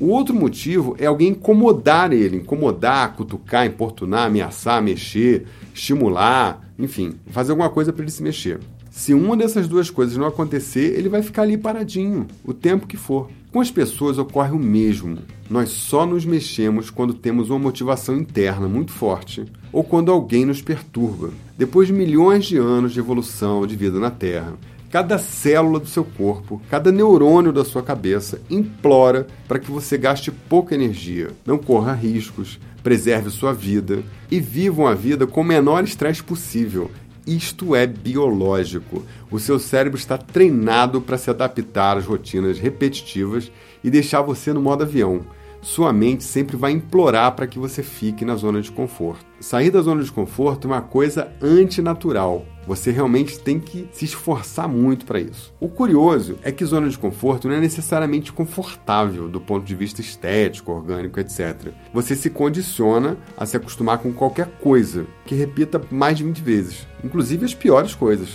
O 0.00 0.06
outro 0.06 0.34
motivo 0.34 0.96
é 0.98 1.04
alguém 1.04 1.32
incomodar 1.32 2.14
ele, 2.14 2.38
incomodar, 2.38 3.14
cutucar, 3.14 3.66
importunar, 3.66 4.28
ameaçar, 4.28 4.82
mexer, 4.82 5.44
estimular, 5.74 6.66
enfim, 6.78 7.12
fazer 7.26 7.50
alguma 7.50 7.68
coisa 7.68 7.92
para 7.92 8.02
ele 8.02 8.10
se 8.10 8.22
mexer. 8.22 8.58
Se 8.90 9.12
uma 9.12 9.36
dessas 9.36 9.68
duas 9.68 9.90
coisas 9.90 10.16
não 10.16 10.26
acontecer, 10.26 10.98
ele 10.98 11.10
vai 11.10 11.20
ficar 11.20 11.42
ali 11.42 11.58
paradinho, 11.58 12.26
o 12.42 12.54
tempo 12.54 12.86
que 12.86 12.96
for. 12.96 13.28
Com 13.52 13.60
as 13.60 13.70
pessoas 13.70 14.16
ocorre 14.16 14.52
o 14.52 14.58
mesmo. 14.58 15.18
Nós 15.50 15.68
só 15.68 16.06
nos 16.06 16.24
mexemos 16.24 16.88
quando 16.88 17.12
temos 17.12 17.50
uma 17.50 17.58
motivação 17.58 18.16
interna 18.16 18.66
muito 18.66 18.92
forte 18.92 19.44
ou 19.70 19.84
quando 19.84 20.10
alguém 20.10 20.46
nos 20.46 20.62
perturba. 20.62 21.28
Depois 21.58 21.88
de 21.88 21.92
milhões 21.92 22.46
de 22.46 22.56
anos 22.56 22.94
de 22.94 22.98
evolução 22.98 23.66
de 23.66 23.76
vida 23.76 24.00
na 24.00 24.10
Terra, 24.10 24.54
Cada 24.90 25.18
célula 25.18 25.80
do 25.80 25.86
seu 25.86 26.04
corpo, 26.04 26.62
cada 26.70 26.92
neurônio 26.92 27.52
da 27.52 27.64
sua 27.64 27.82
cabeça 27.82 28.40
implora 28.48 29.26
para 29.48 29.58
que 29.58 29.70
você 29.70 29.98
gaste 29.98 30.30
pouca 30.30 30.74
energia, 30.74 31.30
não 31.44 31.58
corra 31.58 31.92
riscos, 31.92 32.60
preserve 32.82 33.30
sua 33.30 33.52
vida 33.52 34.02
e 34.30 34.38
viva 34.38 34.82
uma 34.82 34.94
vida 34.94 35.26
com 35.26 35.40
o 35.40 35.44
menor 35.44 35.82
estresse 35.82 36.22
possível. 36.22 36.90
Isto 37.26 37.74
é 37.74 37.84
biológico. 37.84 39.04
O 39.28 39.40
seu 39.40 39.58
cérebro 39.58 39.98
está 39.98 40.16
treinado 40.16 41.00
para 41.00 41.18
se 41.18 41.28
adaptar 41.28 41.96
às 41.96 42.06
rotinas 42.06 42.58
repetitivas 42.60 43.50
e 43.82 43.90
deixar 43.90 44.22
você 44.22 44.52
no 44.52 44.62
modo 44.62 44.84
avião 44.84 45.24
sua 45.66 45.92
mente 45.92 46.22
sempre 46.22 46.56
vai 46.56 46.70
implorar 46.70 47.34
para 47.34 47.44
que 47.44 47.58
você 47.58 47.82
fique 47.82 48.24
na 48.24 48.36
zona 48.36 48.62
de 48.62 48.70
conforto. 48.70 49.26
Sair 49.40 49.68
da 49.68 49.82
zona 49.82 50.00
de 50.00 50.12
conforto 50.12 50.68
é 50.68 50.70
uma 50.70 50.80
coisa 50.80 51.28
antinatural. 51.42 52.46
Você 52.68 52.92
realmente 52.92 53.40
tem 53.40 53.58
que 53.58 53.88
se 53.90 54.04
esforçar 54.04 54.68
muito 54.68 55.04
para 55.04 55.18
isso. 55.18 55.52
O 55.58 55.68
curioso 55.68 56.38
é 56.44 56.52
que 56.52 56.64
zona 56.64 56.88
de 56.88 56.96
conforto 56.96 57.48
não 57.48 57.56
é 57.56 57.60
necessariamente 57.60 58.32
confortável 58.32 59.28
do 59.28 59.40
ponto 59.40 59.66
de 59.66 59.74
vista 59.74 60.00
estético, 60.00 60.70
orgânico, 60.70 61.18
etc. 61.18 61.72
Você 61.92 62.14
se 62.14 62.30
condiciona 62.30 63.16
a 63.36 63.44
se 63.44 63.56
acostumar 63.56 63.98
com 63.98 64.12
qualquer 64.12 64.46
coisa 64.60 65.04
que 65.24 65.34
repita 65.34 65.82
mais 65.90 66.16
de 66.16 66.22
20 66.22 66.42
vezes, 66.42 66.86
inclusive 67.02 67.44
as 67.44 67.54
piores 67.54 67.92
coisas. 67.92 68.28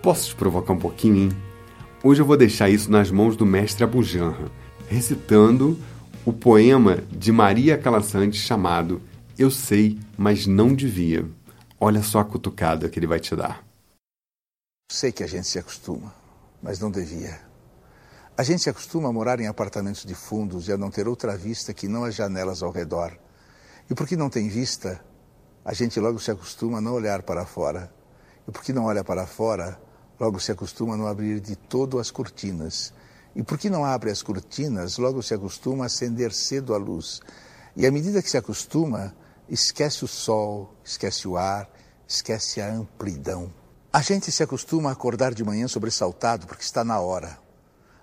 Posso 0.00 0.28
te 0.28 0.36
provocar 0.36 0.74
um 0.74 0.78
pouquinho, 0.78 1.24
hein? 1.24 1.28
Hoje 2.04 2.22
eu 2.22 2.26
vou 2.26 2.36
deixar 2.36 2.70
isso 2.70 2.88
nas 2.88 3.10
mãos 3.10 3.36
do 3.36 3.44
mestre 3.44 3.82
Abujanra, 3.82 4.46
recitando 4.88 5.76
o 6.24 6.32
poema 6.32 6.98
de 7.10 7.32
Maria 7.32 7.78
Calassante 7.78 8.36
chamado 8.36 9.00
Eu 9.38 9.50
Sei, 9.50 9.98
mas 10.18 10.46
Não 10.46 10.74
Devia. 10.74 11.26
Olha 11.78 12.02
só 12.02 12.20
a 12.20 12.24
cutucada 12.24 12.90
que 12.90 12.98
ele 12.98 13.06
vai 13.06 13.18
te 13.18 13.34
dar. 13.34 13.64
Sei 14.92 15.10
que 15.12 15.24
a 15.24 15.26
gente 15.26 15.46
se 15.46 15.58
acostuma, 15.58 16.14
mas 16.62 16.78
não 16.78 16.90
devia. 16.90 17.40
A 18.36 18.42
gente 18.42 18.62
se 18.62 18.68
acostuma 18.68 19.08
a 19.08 19.12
morar 19.12 19.40
em 19.40 19.46
apartamentos 19.46 20.04
de 20.04 20.14
fundos 20.14 20.68
e 20.68 20.72
a 20.72 20.76
não 20.76 20.90
ter 20.90 21.08
outra 21.08 21.36
vista 21.38 21.72
que 21.72 21.88
não 21.88 22.04
as 22.04 22.14
janelas 22.14 22.62
ao 22.62 22.70
redor. 22.70 23.16
E 23.88 23.94
porque 23.94 24.14
não 24.14 24.28
tem 24.28 24.48
vista, 24.48 25.02
a 25.64 25.72
gente 25.72 25.98
logo 25.98 26.18
se 26.18 26.30
acostuma 26.30 26.78
a 26.78 26.80
não 26.82 26.92
olhar 26.92 27.22
para 27.22 27.46
fora. 27.46 27.90
E 28.46 28.50
porque 28.50 28.74
não 28.74 28.84
olha 28.84 29.02
para 29.02 29.26
fora, 29.26 29.80
logo 30.18 30.38
se 30.38 30.52
acostuma 30.52 30.94
a 30.94 30.96
não 30.98 31.06
abrir 31.06 31.40
de 31.40 31.56
todo 31.56 31.98
as 31.98 32.10
cortinas 32.10 32.92
e 33.34 33.42
porque 33.42 33.70
não 33.70 33.84
abre 33.84 34.10
as 34.10 34.22
cortinas, 34.22 34.98
logo 34.98 35.22
se 35.22 35.34
acostuma 35.34 35.84
a 35.84 35.86
acender 35.86 36.32
cedo 36.32 36.74
a 36.74 36.78
luz. 36.78 37.20
E 37.76 37.86
à 37.86 37.90
medida 37.90 38.22
que 38.22 38.30
se 38.30 38.36
acostuma, 38.36 39.14
esquece 39.48 40.04
o 40.04 40.08
sol, 40.08 40.74
esquece 40.84 41.28
o 41.28 41.36
ar, 41.36 41.68
esquece 42.06 42.60
a 42.60 42.72
amplidão. 42.72 43.52
A 43.92 44.02
gente 44.02 44.30
se 44.30 44.42
acostuma 44.42 44.90
a 44.90 44.92
acordar 44.92 45.34
de 45.34 45.44
manhã 45.44 45.66
sobressaltado 45.68 46.46
porque 46.46 46.62
está 46.62 46.84
na 46.84 47.00
hora, 47.00 47.38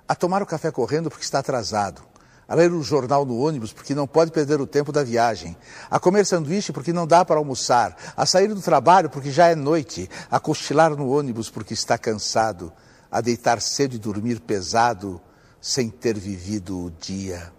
a 0.08 0.16
tomar 0.16 0.42
o 0.42 0.46
café 0.46 0.72
correndo 0.72 1.10
porque 1.10 1.24
está 1.24 1.40
atrasado, 1.40 2.02
a 2.48 2.56
ler 2.56 2.72
o 2.72 2.82
jornal 2.82 3.26
no 3.26 3.38
ônibus 3.40 3.74
porque 3.74 3.94
não 3.94 4.08
pode 4.08 4.32
perder 4.32 4.62
o 4.62 4.68
tempo 4.68 4.92
da 4.92 5.04
viagem, 5.04 5.56
a 5.90 6.00
comer 6.00 6.26
sanduíche 6.26 6.72
porque 6.72 6.94
não 6.94 7.06
dá 7.06 7.24
para 7.26 7.38
almoçar, 7.38 7.96
a 8.16 8.26
sair 8.26 8.48
do 8.48 8.62
trabalho 8.62 9.10
porque 9.10 9.32
já 9.32 9.48
é 9.48 9.56
noite, 9.56 10.10
a 10.32 10.40
cochilar 10.40 10.96
no 10.96 11.10
ônibus 11.10 11.50
porque 11.50 11.74
está 11.74 11.98
cansado 11.98 12.72
a 13.12 13.22
deitar 13.22 13.62
cedo 13.62 13.96
e 13.96 14.00
dormir 14.00 14.40
pesado 14.40 15.22
sem 15.62 15.90
ter 15.90 16.18
vivido 16.18 16.86
o 16.86 16.92
dia. 16.92 17.52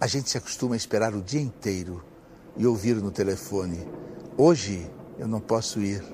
A 0.00 0.06
gente 0.06 0.30
se 0.30 0.38
acostuma 0.38 0.74
a 0.74 0.76
esperar 0.76 1.14
o 1.14 1.22
dia 1.22 1.40
inteiro 1.40 2.04
e 2.56 2.66
ouvir 2.66 2.96
no 2.96 3.10
telefone: 3.10 3.86
Hoje 4.36 4.90
eu 5.18 5.28
não 5.28 5.40
posso 5.40 5.80
ir. 5.80 6.04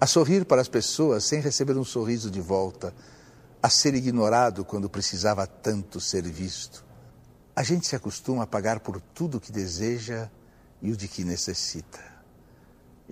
A 0.00 0.06
sorrir 0.06 0.44
para 0.44 0.60
as 0.60 0.68
pessoas 0.68 1.24
sem 1.24 1.40
receber 1.40 1.76
um 1.76 1.84
sorriso 1.84 2.30
de 2.30 2.40
volta. 2.40 2.94
A 3.62 3.68
ser 3.70 3.94
ignorado 3.94 4.64
quando 4.64 4.90
precisava 4.90 5.46
tanto 5.46 6.00
ser 6.00 6.22
visto. 6.22 6.84
A 7.54 7.62
gente 7.62 7.86
se 7.86 7.94
acostuma 7.94 8.42
a 8.42 8.46
pagar 8.46 8.80
por 8.80 9.00
tudo 9.00 9.38
o 9.38 9.40
que 9.40 9.52
deseja 9.52 10.28
e 10.80 10.90
o 10.90 10.96
de 10.96 11.06
que 11.06 11.22
necessita 11.22 12.11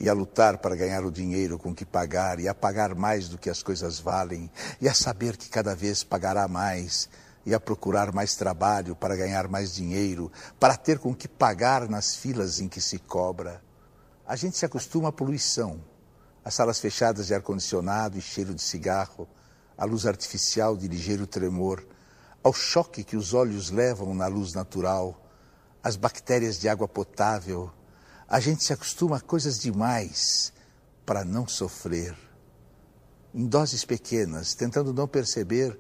e 0.01 0.09
a 0.09 0.15
lutar 0.15 0.57
para 0.57 0.75
ganhar 0.75 1.05
o 1.05 1.13
dinheiro 1.13 1.59
com 1.59 1.75
que 1.75 1.85
pagar, 1.85 2.41
e 2.41 2.49
a 2.49 2.55
pagar 2.55 2.95
mais 2.95 3.29
do 3.29 3.37
que 3.37 3.51
as 3.51 3.63
coisas 3.63 4.01
valem, 4.01 4.51
e 4.81 4.89
a 4.89 4.95
saber 4.95 5.37
que 5.37 5.51
cada 5.51 5.75
vez 5.75 6.03
pagará 6.03 6.49
mais, 6.49 7.07
e 7.45 7.55
a 7.55 7.61
procurar 7.61 8.11
mais 8.11 8.35
trabalho 8.35 8.97
para 8.97 9.15
ganhar 9.15 9.47
mais 9.47 9.75
dinheiro, 9.75 10.33
para 10.59 10.75
ter 10.75 10.99
com 10.99 11.15
que 11.15 11.29
pagar 11.29 11.87
nas 11.87 12.17
filas 12.17 12.61
em 12.61 12.67
que 12.67 12.81
se 12.81 12.99
cobra. 12.99 13.63
A 14.27 14.37
gente 14.37 14.57
se 14.57 14.65
acostuma 14.65 15.11
à 15.11 15.13
poluição, 15.13 15.79
às 16.43 16.55
salas 16.55 16.81
fechadas 16.81 17.27
de 17.27 17.35
ar-condicionado 17.35 18.17
e 18.17 18.23
cheiro 18.23 18.55
de 18.55 18.63
cigarro, 18.63 19.29
à 19.77 19.85
luz 19.85 20.07
artificial 20.07 20.79
de 20.79 20.89
ligeiro 20.89 21.27
tremor, 21.27 21.87
ao 22.43 22.55
choque 22.55 23.05
que 23.05 23.19
os 23.19 23.35
olhos 23.35 23.69
levam 23.69 24.15
na 24.15 24.29
luz 24.29 24.55
natural, 24.55 25.23
às 25.83 25.95
bactérias 25.95 26.59
de 26.59 26.71
água 26.71 26.89
potável, 26.89 27.71
a 28.31 28.39
gente 28.39 28.63
se 28.63 28.73
acostuma 28.73 29.17
a 29.17 29.21
coisas 29.21 29.59
demais 29.59 30.53
para 31.05 31.25
não 31.25 31.49
sofrer. 31.49 32.17
Em 33.35 33.45
doses 33.45 33.85
pequenas, 33.85 34.55
tentando 34.55 34.95
não 34.95 35.09
perceber, 35.09 35.77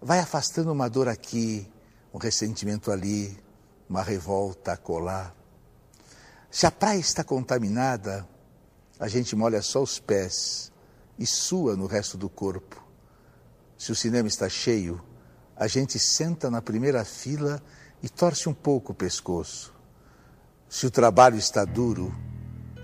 vai 0.00 0.20
afastando 0.20 0.70
uma 0.70 0.88
dor 0.88 1.08
aqui, 1.08 1.68
um 2.14 2.18
ressentimento 2.18 2.92
ali, 2.92 3.36
uma 3.88 4.00
revolta 4.00 4.74
acolá. 4.74 5.34
Se 6.48 6.66
a 6.66 6.70
praia 6.70 7.00
está 7.00 7.24
contaminada, 7.24 8.26
a 9.00 9.08
gente 9.08 9.34
molha 9.34 9.60
só 9.60 9.82
os 9.82 9.98
pés 9.98 10.70
e 11.18 11.26
sua 11.26 11.76
no 11.76 11.86
resto 11.86 12.16
do 12.16 12.28
corpo. 12.28 12.80
Se 13.76 13.90
o 13.90 13.96
cinema 13.96 14.28
está 14.28 14.48
cheio, 14.48 15.02
a 15.56 15.66
gente 15.66 15.98
senta 15.98 16.48
na 16.48 16.62
primeira 16.62 17.04
fila 17.04 17.60
e 18.00 18.08
torce 18.08 18.48
um 18.48 18.54
pouco 18.54 18.92
o 18.92 18.94
pescoço. 18.94 19.77
Se 20.68 20.86
o 20.86 20.90
trabalho 20.90 21.38
está 21.38 21.64
duro, 21.64 22.14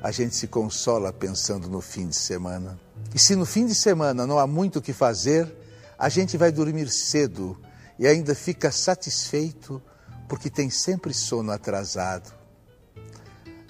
a 0.03 0.11
gente 0.11 0.35
se 0.35 0.47
consola 0.47 1.13
pensando 1.13 1.69
no 1.69 1.83
fim 1.83 2.09
de 2.09 2.17
semana. 2.17 2.81
E 3.15 3.19
se 3.19 3.37
no 3.37 3.45
fim 3.45 3.67
de 3.67 3.75
semana 3.75 4.27
não 4.27 4.39
há 4.39 4.47
muito 4.47 4.79
o 4.79 4.83
que 4.83 4.95
fazer, 4.95 5.55
a 5.99 6.09
gente 6.09 6.39
vai 6.39 6.51
dormir 6.51 6.89
cedo 6.89 7.61
e 7.99 8.07
ainda 8.07 8.35
fica 8.35 8.73
satisfeito 8.73 9.83
porque 10.27 10.49
tem 10.49 10.71
sempre 10.71 11.13
sono 11.13 11.53
atrasado. 11.53 12.33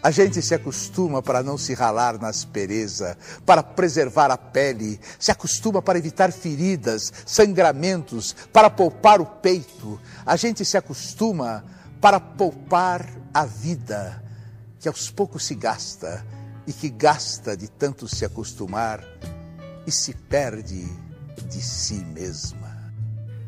A 0.01 0.13
gente 0.13 0.41
se 0.43 0.55
acostuma 0.55 1.21
para 1.21 1.43
não 1.43 1.59
se 1.59 1.75
ralar 1.75 2.21
na 2.21 2.29
aspereza, 2.29 3.19
para 3.45 3.63
preservar 3.65 4.31
a 4.31 4.37
pele, 4.37 5.01
se 5.19 5.33
acostuma 5.33 5.83
para 5.83 5.99
evitar 5.99 6.31
feridas, 6.31 7.13
sangramentos, 7.27 8.37
para 8.53 8.71
poupar 8.71 9.21
o 9.21 9.27
peito. 9.27 9.99
A 10.25 10.37
gente 10.37 10.65
se 10.65 10.77
acostuma 10.77 11.65
para 12.05 12.21
poupar 12.21 13.09
a 13.33 13.47
vida, 13.47 14.23
que 14.79 14.87
aos 14.87 15.11
poucos 15.11 15.43
se 15.43 15.55
gasta 15.55 16.23
e 16.67 16.73
que 16.75 16.91
gasta 16.91 17.57
de 17.57 17.71
tanto 17.71 18.07
se 18.07 18.27
acostumar 18.27 19.03
e 19.87 19.91
se 19.91 20.13
perde 20.13 20.87
de 21.49 21.63
si 21.63 22.05
mesma. 22.15 22.93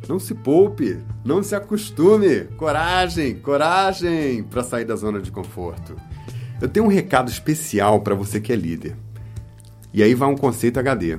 Não 0.09 0.19
se 0.19 0.35
poupe, 0.35 1.05
não 1.23 1.43
se 1.43 1.55
acostume. 1.55 2.45
Coragem, 2.57 3.39
coragem 3.41 4.43
para 4.45 4.65
sair 4.65 4.87
da 4.87 4.97
zona 4.97 5.21
de 5.21 5.31
conforto. 5.31 5.95
Eu 6.59 6.67
tenho 6.67 6.87
um 6.87 6.89
recado 6.89 7.31
especial 7.31 8.01
para 8.01 8.15
você 8.15 8.41
que 8.41 8.55
é 8.55 8.57
líder. 8.57 8.97
E 9.93 10.03
aí 10.03 10.15
vai 10.15 10.31
um 10.31 10.35
conceito 10.35 10.81
HD. 10.81 11.19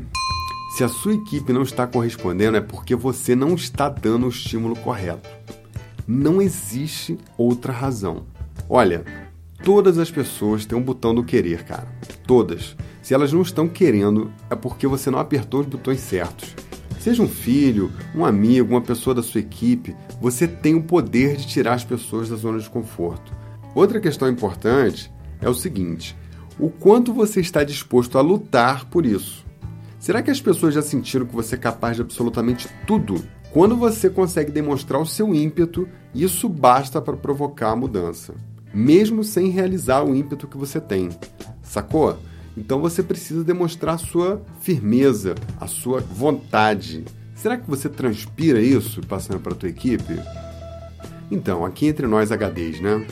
Se 0.75 0.83
a 0.83 0.89
sua 0.89 1.13
equipe 1.13 1.53
não 1.53 1.61
está 1.61 1.85
correspondendo, 1.85 2.57
é 2.57 2.61
porque 2.61 2.95
você 2.95 3.35
não 3.35 3.53
está 3.53 3.89
dando 3.89 4.25
o 4.25 4.29
estímulo 4.29 4.75
correto. 4.77 5.29
Não 6.07 6.41
existe 6.41 7.17
outra 7.37 7.73
razão. 7.73 8.23
Olha, 8.69 9.03
todas 9.61 9.97
as 9.97 10.09
pessoas 10.09 10.65
têm 10.65 10.77
um 10.77 10.81
botão 10.81 11.13
do 11.13 11.21
querer, 11.21 11.65
cara. 11.65 11.85
Todas. 12.25 12.77
Se 13.03 13.13
elas 13.13 13.33
não 13.33 13.41
estão 13.41 13.67
querendo, 13.67 14.31
é 14.49 14.55
porque 14.55 14.87
você 14.87 15.11
não 15.11 15.19
apertou 15.19 15.59
os 15.59 15.67
botões 15.67 15.99
certos. 15.99 16.55
Seja 16.97 17.21
um 17.21 17.27
filho, 17.27 17.91
um 18.15 18.23
amigo, 18.23 18.73
uma 18.73 18.79
pessoa 18.79 19.13
da 19.13 19.21
sua 19.21 19.41
equipe, 19.41 19.97
você 20.21 20.47
tem 20.47 20.75
o 20.75 20.83
poder 20.83 21.35
de 21.35 21.45
tirar 21.45 21.73
as 21.73 21.83
pessoas 21.83 22.29
da 22.29 22.37
zona 22.37 22.59
de 22.59 22.69
conforto. 22.69 23.33
Outra 23.75 23.99
questão 23.99 24.29
importante 24.29 25.11
é 25.41 25.49
o 25.49 25.53
seguinte: 25.53 26.15
o 26.57 26.69
quanto 26.69 27.11
você 27.11 27.41
está 27.41 27.65
disposto 27.65 28.17
a 28.17 28.21
lutar 28.21 28.85
por 28.85 29.05
isso? 29.05 29.45
Será 29.99 30.21
que 30.21 30.31
as 30.31 30.39
pessoas 30.39 30.73
já 30.73 30.81
sentiram 30.81 31.25
que 31.25 31.35
você 31.35 31.55
é 31.55 31.57
capaz 31.57 31.97
de 31.97 32.01
absolutamente 32.01 32.69
tudo? 32.85 33.21
Quando 33.57 33.75
você 33.75 34.07
consegue 34.07 34.51
demonstrar 34.51 35.01
o 35.01 35.05
seu 35.07 35.33
ímpeto, 35.33 35.89
isso 36.13 36.47
basta 36.47 37.01
para 37.01 37.17
provocar 37.17 37.71
a 37.71 37.75
mudança, 37.75 38.35
mesmo 38.71 39.23
sem 39.23 39.49
realizar 39.49 40.03
o 40.03 40.15
ímpeto 40.15 40.47
que 40.47 40.55
você 40.55 40.79
tem. 40.79 41.09
Sacou? 41.63 42.19
Então 42.55 42.79
você 42.79 43.01
precisa 43.01 43.43
demonstrar 43.43 43.95
a 43.95 43.97
sua 43.97 44.43
firmeza, 44.59 45.33
a 45.59 45.65
sua 45.65 46.01
vontade. 46.01 47.03
Será 47.33 47.57
que 47.57 47.67
você 47.67 47.89
transpira 47.89 48.61
isso 48.61 49.01
passando 49.01 49.39
para 49.39 49.53
a 49.53 49.55
tua 49.55 49.69
equipe? 49.69 50.19
Então, 51.31 51.65
aqui 51.65 51.87
entre 51.87 52.05
nós 52.05 52.29
HDs, 52.29 52.79
né? 52.79 53.07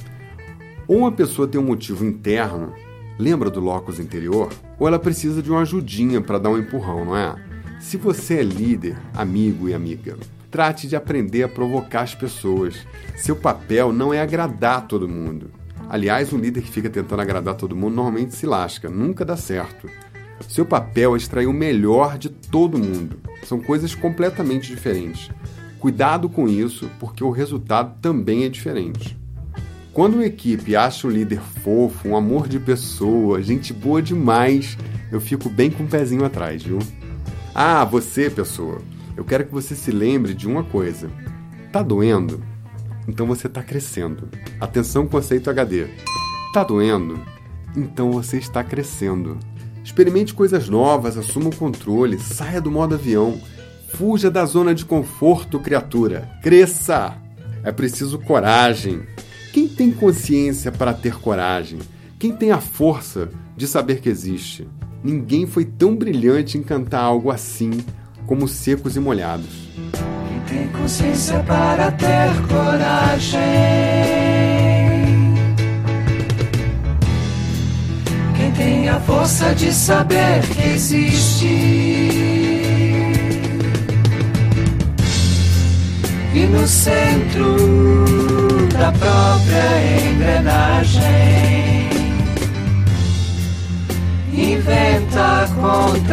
Ou 0.88 0.98
uma 0.98 1.12
pessoa 1.12 1.48
tem 1.48 1.60
um 1.60 1.66
motivo 1.66 2.06
interno, 2.06 2.72
lembra 3.18 3.50
do 3.50 3.60
locus 3.60 4.00
interior? 4.00 4.54
Ou 4.78 4.88
ela 4.88 5.00
precisa 5.00 5.42
de 5.42 5.50
uma 5.50 5.62
ajudinha 5.62 6.22
para 6.22 6.38
dar 6.38 6.52
um 6.52 6.60
empurrão, 6.60 7.04
não 7.04 7.18
é? 7.18 7.36
Se 7.80 7.98
você 7.98 8.36
é 8.36 8.44
líder, 8.44 8.96
amigo 9.16 9.68
e 9.68 9.74
amiga, 9.74 10.16
trate 10.55 10.88
de 10.88 10.95
aprender 10.95 11.43
a 11.43 11.50
provocar 11.50 12.03
as 12.03 12.15
pessoas. 12.15 12.75
Seu 13.17 13.35
papel 13.35 13.91
não 13.91 14.13
é 14.13 14.21
agradar 14.21 14.88
todo 14.88 15.05
mundo. 15.05 15.51
Aliás, 15.89 16.31
um 16.31 16.38
líder 16.38 16.62
que 16.62 16.71
fica 16.71 16.89
tentando 16.89 17.21
agradar 17.21 17.55
todo 17.55 17.75
mundo 17.75 17.93
normalmente 17.93 18.33
se 18.33 18.45
lasca, 18.45 18.89
nunca 18.89 19.25
dá 19.25 19.35
certo. 19.35 19.89
Seu 20.47 20.65
papel 20.65 21.13
é 21.13 21.17
extrair 21.17 21.47
o 21.47 21.51
melhor 21.51 22.17
de 22.17 22.29
todo 22.29 22.79
mundo. 22.79 23.19
São 23.43 23.59
coisas 23.59 23.93
completamente 23.93 24.74
diferentes. 24.74 25.29
Cuidado 25.77 26.29
com 26.29 26.47
isso, 26.47 26.89
porque 27.01 27.21
o 27.21 27.31
resultado 27.31 28.00
também 28.01 28.45
é 28.45 28.50
diferente. 28.50 29.19
Quando 29.91 30.13
uma 30.13 30.25
equipe 30.25 30.74
acha 30.74 31.05
o 31.05 31.12
líder 31.12 31.41
fofo, 31.41 32.07
um 32.07 32.15
amor 32.15 32.47
de 32.47 32.62
pessoa, 32.62 33.43
gente 33.43 33.74
boa 33.74 34.01
demais, 34.01 34.77
eu 35.12 35.19
fico 35.19 35.50
bem 35.50 35.69
com 35.69 35.83
o 35.83 35.85
um 35.85 35.89
pezinho 35.89 36.24
atrás, 36.24 36.63
viu? 36.63 36.79
Ah, 37.53 37.83
você, 37.83 38.29
pessoa, 38.29 38.81
eu 39.15 39.24
quero 39.24 39.45
que 39.45 39.51
você 39.51 39.75
se 39.75 39.91
lembre 39.91 40.34
de 40.34 40.48
uma 40.48 40.63
coisa. 40.63 41.10
Tá 41.72 41.81
doendo? 41.81 42.43
Então 43.07 43.25
você 43.25 43.48
tá 43.48 43.62
crescendo. 43.62 44.29
Atenção, 44.60 45.07
conceito 45.07 45.50
HD. 45.50 45.88
Tá 46.53 46.63
doendo? 46.63 47.19
Então 47.75 48.12
você 48.12 48.38
está 48.38 48.63
crescendo. 48.63 49.38
Experimente 49.84 50.34
coisas 50.34 50.67
novas, 50.67 51.17
assuma 51.17 51.50
o 51.50 51.55
controle, 51.55 52.19
saia 52.19 52.60
do 52.60 52.72
modo 52.72 52.95
avião. 52.95 53.39
Fuja 53.89 54.31
da 54.31 54.45
zona 54.45 54.74
de 54.74 54.86
conforto, 54.86 55.60
criatura. 55.60 56.29
Cresça! 56.41 57.15
É 57.63 57.72
preciso 57.72 58.19
coragem, 58.19 59.01
quem 59.55 59.69
tem 59.69 59.89
consciência 59.89 60.69
para 60.69 60.93
ter 60.93 61.17
coragem? 61.17 61.79
Quem 62.19 62.36
tem 62.36 62.51
a 62.51 62.60
força 62.60 63.29
de 63.55 63.65
saber 63.65 64.01
que 64.01 64.10
existe? 64.10 64.67
Ninguém 65.01 65.48
foi 65.48 65.63
tão 65.63 65.95
brilhante 65.95 66.57
em 66.57 66.62
cantar 66.62 67.00
algo 67.00 67.31
assim 67.31 67.72
como 68.25 68.48
Secos 68.48 68.96
e 68.96 69.00
Molhados. 69.00 69.70
Quem 70.27 70.39
tem 70.48 70.67
consciência 70.70 71.39
para 71.39 71.91
ter 71.91 72.29
coragem? 72.48 73.39
Quem 78.36 78.51
tem 78.51 78.89
a 78.89 79.00
força 79.01 79.53
de 79.55 79.72
saber 79.72 80.41
que 80.41 80.70
existe? 80.70 81.46
E 86.34 86.48
no 86.48 86.67
centro 86.67 87.55
da 88.77 88.91
própria 88.91 90.10
engrenagem. 90.10 91.46
Inventa 94.34 95.48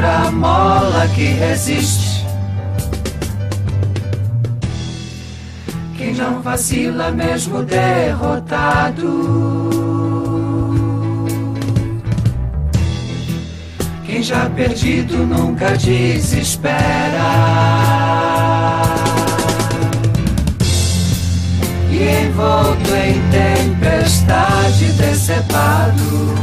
a 0.05 0.31
mola 0.31 1.09
que 1.09 1.25
resiste. 1.25 2.02
Não 6.17 6.41
vacila 6.43 7.11
mesmo 7.11 7.63
derrotado. 7.63 9.09
Quem 14.05 14.23
já 14.23 14.49
perdido 14.51 15.19
nunca 15.27 15.77
desespera 15.77 17.23
envolto 22.03 22.91
em 22.95 23.21
tempestade 23.31 24.93
decepado. 24.93 26.35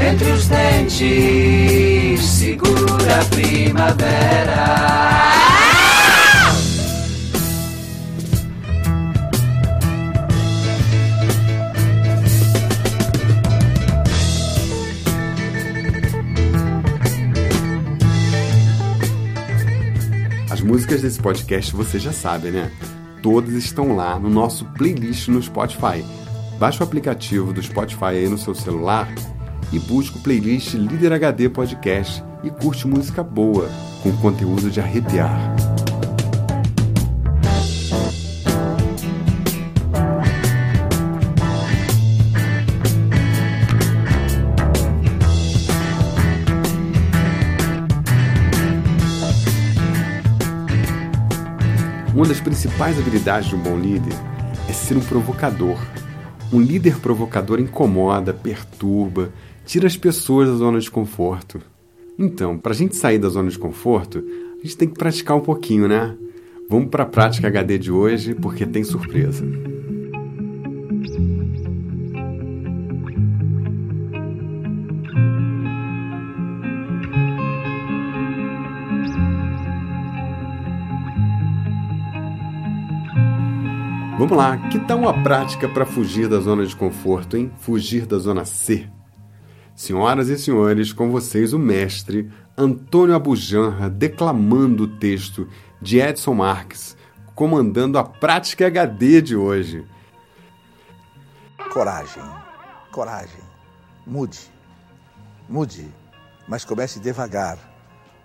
Entre 0.00 0.30
os 0.32 0.48
dentes 0.48 2.24
segura 2.24 3.20
a 3.20 3.24
primavera. 3.26 4.60
Músicas 20.70 21.02
desse 21.02 21.18
podcast 21.18 21.74
você 21.74 21.98
já 21.98 22.12
sabe, 22.12 22.52
né? 22.52 22.70
Todas 23.20 23.54
estão 23.54 23.96
lá 23.96 24.16
no 24.20 24.30
nosso 24.30 24.64
playlist 24.66 25.26
no 25.26 25.42
Spotify. 25.42 26.04
Baixe 26.60 26.80
o 26.80 26.84
aplicativo 26.84 27.52
do 27.52 27.60
Spotify 27.60 28.04
aí 28.04 28.28
no 28.28 28.38
seu 28.38 28.54
celular 28.54 29.12
e 29.72 29.80
busque 29.80 30.18
o 30.18 30.20
playlist 30.20 30.74
Líder 30.74 31.12
HD 31.12 31.48
Podcast 31.48 32.22
e 32.44 32.50
curte 32.50 32.86
música 32.86 33.20
boa, 33.20 33.68
com 34.00 34.16
conteúdo 34.18 34.70
de 34.70 34.80
arrepiar. 34.80 35.69
Uma 52.20 52.28
das 52.28 52.38
principais 52.38 52.98
habilidades 52.98 53.48
de 53.48 53.56
um 53.56 53.58
bom 53.58 53.78
líder 53.78 54.12
é 54.68 54.74
ser 54.74 54.94
um 54.94 55.00
provocador. 55.00 55.78
Um 56.52 56.60
líder 56.60 56.98
provocador 56.98 57.58
incomoda, 57.58 58.34
perturba, 58.34 59.32
tira 59.64 59.86
as 59.86 59.96
pessoas 59.96 60.46
da 60.46 60.54
zona 60.54 60.78
de 60.78 60.90
conforto. 60.90 61.62
Então, 62.18 62.58
para 62.58 62.72
a 62.72 62.74
gente 62.74 62.94
sair 62.94 63.18
da 63.18 63.30
zona 63.30 63.48
de 63.48 63.58
conforto, 63.58 64.22
a 64.58 64.62
gente 64.62 64.76
tem 64.76 64.86
que 64.86 64.98
praticar 64.98 65.34
um 65.34 65.40
pouquinho, 65.40 65.88
né? 65.88 66.14
Vamos 66.68 66.90
para 66.90 67.04
a 67.04 67.06
prática 67.06 67.48
HD 67.48 67.78
de 67.78 67.90
hoje 67.90 68.34
porque 68.34 68.66
tem 68.66 68.84
surpresa. 68.84 69.42
Vamos 84.30 84.44
lá, 84.44 84.68
que 84.68 84.78
tal 84.78 84.96
uma 84.96 85.24
prática 85.24 85.68
para 85.68 85.84
fugir 85.84 86.28
da 86.28 86.38
zona 86.38 86.64
de 86.64 86.76
conforto, 86.76 87.36
hein? 87.36 87.52
Fugir 87.58 88.06
da 88.06 88.16
zona 88.16 88.44
C. 88.44 88.88
Senhoras 89.74 90.28
e 90.28 90.38
senhores, 90.38 90.92
com 90.92 91.10
vocês 91.10 91.52
o 91.52 91.58
mestre 91.58 92.30
Antônio 92.56 93.16
Abujanra 93.16 93.90
declamando 93.90 94.84
o 94.84 94.98
texto 94.98 95.48
de 95.82 95.98
Edson 95.98 96.34
Marques, 96.34 96.96
comandando 97.34 97.98
a 97.98 98.04
prática 98.04 98.68
HD 98.68 99.20
de 99.20 99.34
hoje. 99.34 99.84
Coragem, 101.72 102.22
coragem. 102.92 103.42
Mude, 104.06 104.38
mude, 105.48 105.88
mas 106.46 106.64
comece 106.64 107.00
devagar, 107.00 107.58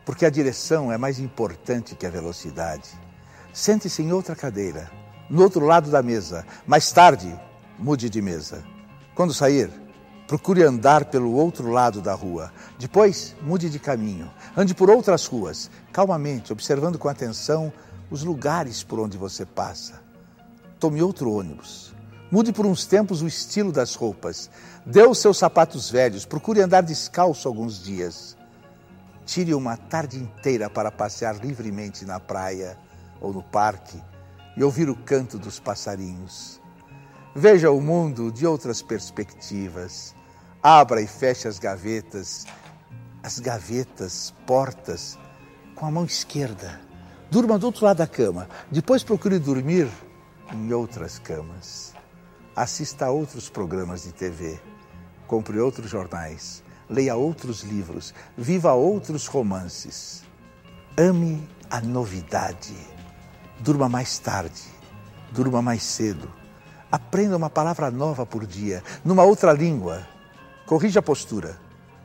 porque 0.06 0.24
a 0.24 0.30
direção 0.30 0.92
é 0.92 1.00
mais 1.00 1.18
importante 1.18 1.96
que 1.96 2.06
a 2.06 2.12
velocidade. 2.12 2.92
Sente-se 3.52 4.04
em 4.04 4.14
outra 4.14 4.36
cadeira 4.36 4.95
no 5.30 5.42
outro 5.42 5.66
lado 5.66 5.90
da 5.90 6.02
mesa. 6.02 6.46
Mais 6.66 6.92
tarde, 6.92 7.34
mude 7.78 8.10
de 8.10 8.22
mesa. 8.22 8.64
Quando 9.14 9.34
sair, 9.34 9.70
procure 10.28 10.64
andar 10.64 11.06
pelo 11.06 11.34
outro 11.34 11.70
lado 11.70 12.02
da 12.02 12.14
rua. 12.14 12.52
Depois, 12.78 13.36
mude 13.42 13.70
de 13.70 13.80
caminho. 13.80 14.32
Ande 14.56 14.74
por 14.74 14.90
outras 14.90 15.26
ruas, 15.26 15.70
calmamente, 15.92 16.52
observando 16.52 17.00
com 17.00 17.08
atenção 17.08 17.72
os 18.10 18.24
lugares 18.24 18.84
por 18.84 19.00
onde 19.00 19.18
você 19.18 19.46
passa. 19.46 20.02
Tome 20.80 21.02
outro 21.02 21.32
ônibus. 21.32 21.94
Mude 22.30 22.52
por 22.52 22.66
uns 22.66 22.86
tempos 22.86 23.22
o 23.22 23.28
estilo 23.28 23.72
das 23.72 23.96
roupas. 23.96 24.50
Dê 24.86 25.04
os 25.04 25.20
seus 25.20 25.38
sapatos 25.38 25.90
velhos. 25.90 26.26
Procure 26.26 26.62
andar 26.62 26.82
descalço 26.82 27.48
alguns 27.48 27.84
dias. 27.84 28.36
Tire 29.26 29.54
uma 29.56 29.78
tarde 29.78 30.18
inteira 30.18 30.70
para 30.70 30.92
passear 30.92 31.36
livremente 31.44 32.06
na 32.06 32.20
praia 32.20 32.78
ou 33.20 33.34
no 33.34 33.42
parque 33.42 34.00
e 34.58 34.64
ouvir 34.64 34.90
o 34.90 34.96
canto 34.96 35.38
dos 35.38 35.60
passarinhos. 35.60 36.62
Veja 37.36 37.70
o 37.70 37.82
mundo 37.82 38.32
de 38.32 38.48
outras 38.48 38.82
perspectivas. 38.82 40.16
Abra 40.64 41.02
e 41.02 41.08
feche 41.08 41.48
as 41.48 41.60
gavetas, 41.60 42.46
as 43.22 43.40
gavetas, 43.40 44.34
portas, 44.48 45.20
com 45.76 45.86
a 45.86 45.92
mão 45.92 46.06
esquerda. 46.06 46.80
Durma 47.30 47.60
do 47.60 47.66
outro 47.66 47.86
lado 47.86 47.98
da 47.98 48.08
cama. 48.08 48.48
Depois 48.72 49.04
procure 49.04 49.38
dormir 49.38 49.90
em 50.54 50.72
outras 50.72 51.20
camas. 51.20 51.94
Assista 52.56 53.08
a 53.08 53.12
outros 53.12 53.50
programas 53.50 54.04
de 54.04 54.14
TV. 54.14 54.60
Compre 55.28 55.60
outros 55.60 55.90
jornais. 55.90 56.64
Leia 56.90 57.16
outros 57.16 57.64
livros. 57.64 58.14
Viva 58.38 58.74
outros 58.74 59.28
romances. 59.28 60.24
Ame 60.98 61.46
a 61.70 61.82
novidade 61.82 62.95
Durma 63.60 63.88
mais 63.88 64.20
tarde, 64.20 64.64
durma 65.32 65.62
mais 65.62 65.84
cedo. 65.84 66.30
Aprenda 66.92 67.38
uma 67.38 67.50
palavra 67.50 67.90
nova 67.90 68.26
por 68.26 68.46
dia, 68.46 68.84
numa 69.04 69.24
outra 69.24 69.54
língua. 69.54 70.08
Corrija 70.66 71.00
a 71.00 71.04
postura. 71.04 71.58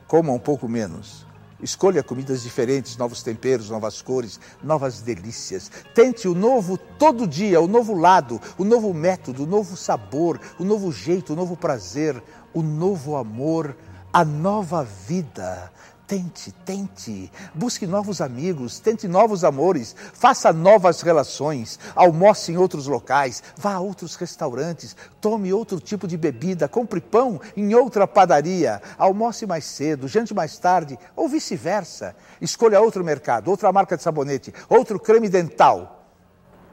Coma 0.07 0.31
um 0.31 0.39
pouco 0.39 0.67
menos. 0.67 1.25
Escolha 1.61 2.01
comidas 2.01 2.41
diferentes, 2.41 2.97
novos 2.97 3.21
temperos, 3.21 3.69
novas 3.69 4.01
cores, 4.01 4.39
novas 4.63 5.01
delícias. 5.01 5.69
Tente 5.93 6.27
o 6.27 6.33
novo 6.33 6.77
todo 6.77 7.27
dia, 7.27 7.61
o 7.61 7.67
novo 7.67 7.93
lado, 7.93 8.41
o 8.57 8.63
novo 8.63 8.93
método, 8.93 9.43
o 9.43 9.47
novo 9.47 9.77
sabor, 9.77 10.39
o 10.57 10.63
novo 10.63 10.91
jeito, 10.91 11.33
o 11.33 11.35
novo 11.35 11.55
prazer, 11.55 12.21
o 12.53 12.63
novo 12.63 13.15
amor, 13.15 13.75
a 14.11 14.25
nova 14.25 14.83
vida. 14.83 15.71
Tente, 16.11 16.51
tente. 16.65 17.31
Busque 17.55 17.87
novos 17.87 18.19
amigos, 18.19 18.79
tente 18.79 19.07
novos 19.07 19.45
amores, 19.45 19.95
faça 20.13 20.51
novas 20.51 20.99
relações, 20.99 21.79
almoce 21.95 22.51
em 22.51 22.57
outros 22.57 22.85
locais, 22.85 23.41
vá 23.55 23.75
a 23.75 23.79
outros 23.79 24.17
restaurantes, 24.17 24.93
tome 25.21 25.53
outro 25.53 25.79
tipo 25.79 26.09
de 26.09 26.17
bebida, 26.17 26.67
compre 26.67 26.99
pão 26.99 27.39
em 27.55 27.73
outra 27.73 28.05
padaria, 28.05 28.81
almoce 28.97 29.45
mais 29.45 29.63
cedo, 29.63 30.05
jante 30.05 30.33
mais 30.33 30.59
tarde, 30.59 30.99
ou 31.15 31.29
vice-versa. 31.29 32.13
Escolha 32.41 32.81
outro 32.81 33.05
mercado, 33.05 33.49
outra 33.49 33.71
marca 33.71 33.95
de 33.95 34.03
sabonete, 34.03 34.53
outro 34.67 34.99
creme 34.99 35.29
dental. 35.29 36.05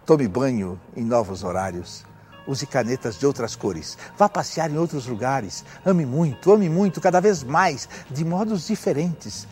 Tome 0.05 0.27
banho 0.27 0.81
em 0.97 1.05
novos 1.05 1.45
horários. 1.45 2.05
Use 2.49 2.67
canetas 2.67 3.19
de 3.19 3.27
outras 3.27 3.55
cores. 3.55 3.99
Vá 4.17 4.27
passear 4.27 4.71
em 4.71 4.79
outros 4.79 5.07
lugares. 5.07 5.63
Ame 5.85 6.07
muito, 6.07 6.51
ame 6.51 6.67
muito, 6.67 6.99
cada 6.99 7.21
vez 7.21 7.45
mais, 7.45 7.87
de 8.11 8.25
modos 8.25 8.67
diferentes. 8.67 9.47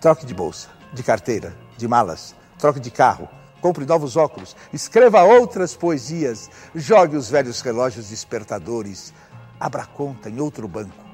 Troque 0.00 0.24
de 0.24 0.32
bolsa, 0.32 0.68
de 0.92 1.02
carteira, 1.02 1.56
de 1.76 1.88
malas. 1.88 2.36
Troque 2.56 2.78
de 2.78 2.92
carro. 2.92 3.28
Compre 3.60 3.84
novos 3.84 4.16
óculos. 4.16 4.54
Escreva 4.72 5.24
outras 5.24 5.74
poesias. 5.74 6.48
Jogue 6.72 7.16
os 7.16 7.28
velhos 7.28 7.60
relógios 7.62 8.10
despertadores. 8.10 9.12
Abra 9.58 9.84
conta 9.84 10.30
em 10.30 10.38
outro 10.38 10.68
banco. 10.68 11.04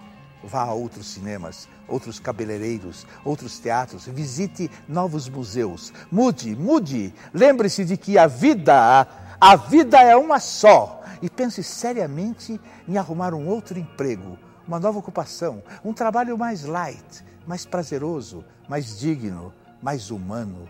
Vá 0.45 0.65
a 0.65 0.75
outros 0.75 1.07
cinemas, 1.07 1.69
outros 1.87 2.19
cabeleireiros, 2.19 3.07
outros 3.25 3.61
teatros, 3.61 4.07
visite 4.07 4.69
novos 4.89 5.29
museus. 5.29 5.93
Mude, 6.11 6.57
mude. 6.57 7.15
Lembre-se 7.33 7.85
de 7.85 7.97
que 7.97 8.19
a 8.19 8.27
vida, 8.27 9.07
a 9.45 9.57
vida 9.57 10.01
é 10.01 10.15
uma 10.15 10.39
só 10.39 11.03
e 11.21 11.29
pense 11.29 11.65
seriamente 11.65 12.61
em 12.87 12.97
arrumar 12.97 13.35
um 13.35 13.49
outro 13.49 13.77
emprego, 13.77 14.39
uma 14.65 14.79
nova 14.79 15.01
ocupação, 15.01 15.65
um 15.85 15.93
trabalho 15.93 16.39
mais 16.39 16.63
light, 16.63 17.25
mais 17.45 17.67
prazeroso, 17.67 18.45
mais 18.69 19.01
digno, 19.01 19.53
mais 19.83 20.13
humano. 20.13 20.69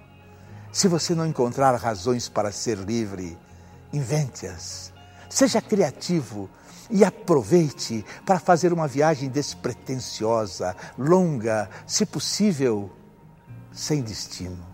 Se 0.73 0.89
você 0.89 1.15
não 1.15 1.27
encontrar 1.27 1.77
razões 1.77 2.31
para 2.31 2.51
ser 2.51 2.79
livre, 2.79 3.39
invente-as. 3.93 4.91
Seja 5.29 5.61
criativo 5.61 6.49
e 6.89 7.05
aproveite 7.05 8.03
para 8.25 8.39
fazer 8.39 8.73
uma 8.73 8.89
viagem 8.89 9.29
despretensiosa, 9.29 10.75
longa, 10.97 11.69
se 11.87 12.07
possível, 12.07 12.91
sem 13.71 14.01
destino. 14.01 14.67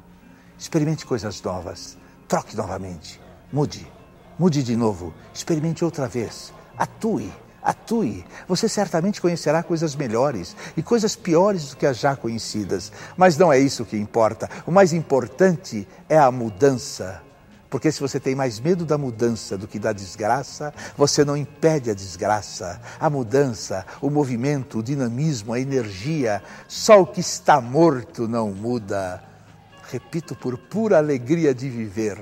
Experimente 0.57 1.05
coisas 1.05 1.43
novas, 1.43 1.99
troque 2.29 2.57
novamente, 2.57 3.21
mude. 3.53 3.87
Mude 4.39 4.63
de 4.63 4.77
novo, 4.77 5.13
experimente 5.35 5.85
outra 5.85 6.07
vez, 6.07 6.53
atue, 6.77 7.33
atue. 7.63 8.25
Você 8.47 8.69
certamente 8.69 9.21
conhecerá 9.21 9.63
coisas 9.63 9.97
melhores 9.97 10.57
e 10.77 10.83
coisas 10.83 11.17
piores 11.17 11.71
do 11.71 11.77
que 11.77 11.87
as 11.87 11.99
já 11.99 12.15
conhecidas, 12.15 12.93
mas 13.17 13.37
não 13.37 13.53
é 13.53 13.59
isso 13.59 13.85
que 13.85 13.97
importa. 13.97 14.49
O 14.65 14.71
mais 14.71 14.93
importante 14.93 15.89
é 16.09 16.17
a 16.17 16.31
mudança. 16.31 17.23
Porque 17.71 17.93
se 17.93 18.01
você 18.01 18.19
tem 18.19 18.35
mais 18.35 18.59
medo 18.59 18.87
da 18.87 18.97
mudança 18.97 19.59
do 19.59 19.69
que 19.69 19.79
da 19.79 19.93
desgraça, 19.93 20.73
você 20.97 21.25
não 21.25 21.37
impede 21.37 21.91
a 21.91 21.95
desgraça. 21.95 22.81
A 22.99 23.11
mudança, 23.11 23.85
o 24.01 24.09
movimento, 24.09 24.79
o 24.79 24.83
dinamismo, 24.83 25.53
a 25.53 25.61
energia, 25.61 26.43
só 26.67 27.03
o 27.03 27.07
que 27.07 27.21
está 27.21 27.61
morto 27.61 28.27
não 28.27 28.51
muda. 28.53 29.23
Repito 29.91 30.35
por 30.35 30.57
pura 30.57 30.97
alegria 30.97 31.55
de 31.55 31.69
viver. 31.69 32.19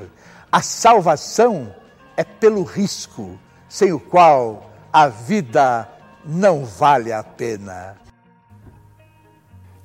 A 0.50 0.62
salvação 0.62 1.74
é 2.16 2.22
pelo 2.22 2.62
risco, 2.62 3.38
sem 3.68 3.92
o 3.92 3.98
qual 3.98 4.70
a 4.92 5.08
vida 5.08 5.88
não 6.24 6.64
vale 6.64 7.12
a 7.12 7.22
pena. 7.22 7.96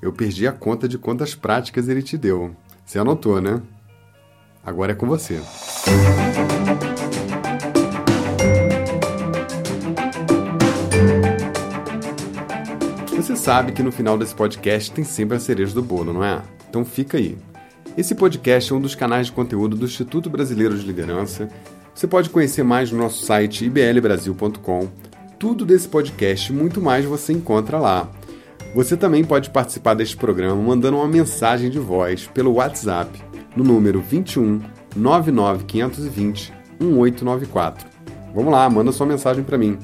Eu 0.02 0.14
perdi 0.14 0.48
a 0.48 0.52
conta 0.52 0.88
de 0.88 0.98
quantas 0.98 1.36
práticas 1.36 1.88
ele 1.88 2.02
te 2.02 2.18
deu. 2.18 2.56
Você 2.86 3.00
anotou, 3.00 3.42
né? 3.42 3.62
Agora 4.64 4.92
é 4.92 4.96
com 4.96 5.08
você. 5.08 5.42
Você 13.16 13.36
sabe 13.36 13.72
que 13.72 13.84
no 13.84 13.92
final 13.92 14.18
desse 14.18 14.34
podcast 14.34 14.92
tem 14.92 15.04
sempre 15.04 15.38
a 15.38 15.40
cereja 15.40 15.74
do 15.74 15.82
bolo, 15.82 16.14
não 16.14 16.24
é? 16.24 16.42
Então 16.70 16.86
fica 16.86 17.18
aí. 17.18 17.38
Esse 17.98 18.16
podcast 18.16 18.72
é 18.72 18.76
um 18.76 18.80
dos 18.80 18.96
canais 18.96 19.28
de 19.28 19.34
conteúdo 19.34 19.76
do 19.76 19.86
Instituto 19.86 20.30
Brasileiro 20.30 20.78
de 20.78 20.86
Liderança. 20.86 21.50
Você 21.94 22.08
pode 22.08 22.30
conhecer 22.30 22.64
mais 22.64 22.90
no 22.90 22.98
nosso 22.98 23.26
site 23.26 23.66
iblbrasil.com. 23.66 24.88
Tudo 25.38 25.66
desse 25.66 25.90
podcast 25.90 26.52
e 26.52 26.56
muito 26.56 26.82
mais 26.82 27.04
você 27.04 27.34
encontra 27.34 27.78
lá. 27.78 28.10
Você 28.74 28.96
também 28.96 29.26
pode 29.26 29.50
participar 29.50 29.94
deste 29.94 30.16
programa 30.16 30.62
mandando 30.62 30.98
uma 30.98 31.08
mensagem 31.08 31.70
de 31.70 31.80
voz 31.80 32.28
pelo 32.28 32.54
WhatsApp 32.54 33.22
no 33.58 33.64
número 33.64 34.00
21 34.00 34.62
99520 34.96 36.54
1894. 36.80 37.90
Vamos 38.34 38.54
lá, 38.54 38.70
manda 38.70 38.94
sua 38.94 39.06
mensagem 39.06 39.44
para 39.44 39.58
mim. 39.58 39.78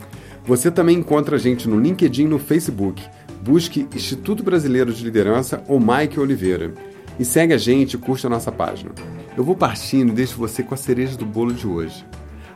Você 0.46 0.72
também 0.72 0.98
encontra 0.98 1.36
a 1.36 1.40
gente 1.40 1.68
no 1.68 1.78
LinkedIn 1.78 2.24
e 2.24 2.28
no 2.30 2.40
Facebook. 2.40 3.04
Busque 3.44 3.86
Instituto 3.94 4.44
Brasileiro 4.44 4.94
de 4.94 5.04
Liderança 5.04 5.62
ou 5.68 5.78
Mike 5.78 6.18
Oliveira. 6.18 6.74
E 7.20 7.26
segue 7.26 7.54
a 7.54 7.58
gente 7.58 7.94
e 7.94 7.98
curte 7.98 8.26
a 8.26 8.30
nossa 8.30 8.52
página. 8.52 8.92
Eu 9.36 9.44
vou 9.44 9.56
partindo 9.56 10.10
e 10.10 10.16
deixo 10.16 10.38
você 10.38 10.64
com 10.64 10.74
a 10.74 10.78
cereja 10.78 11.18
do 11.18 11.26
bolo 11.26 11.54
de 11.54 11.68
hoje. 11.68 12.06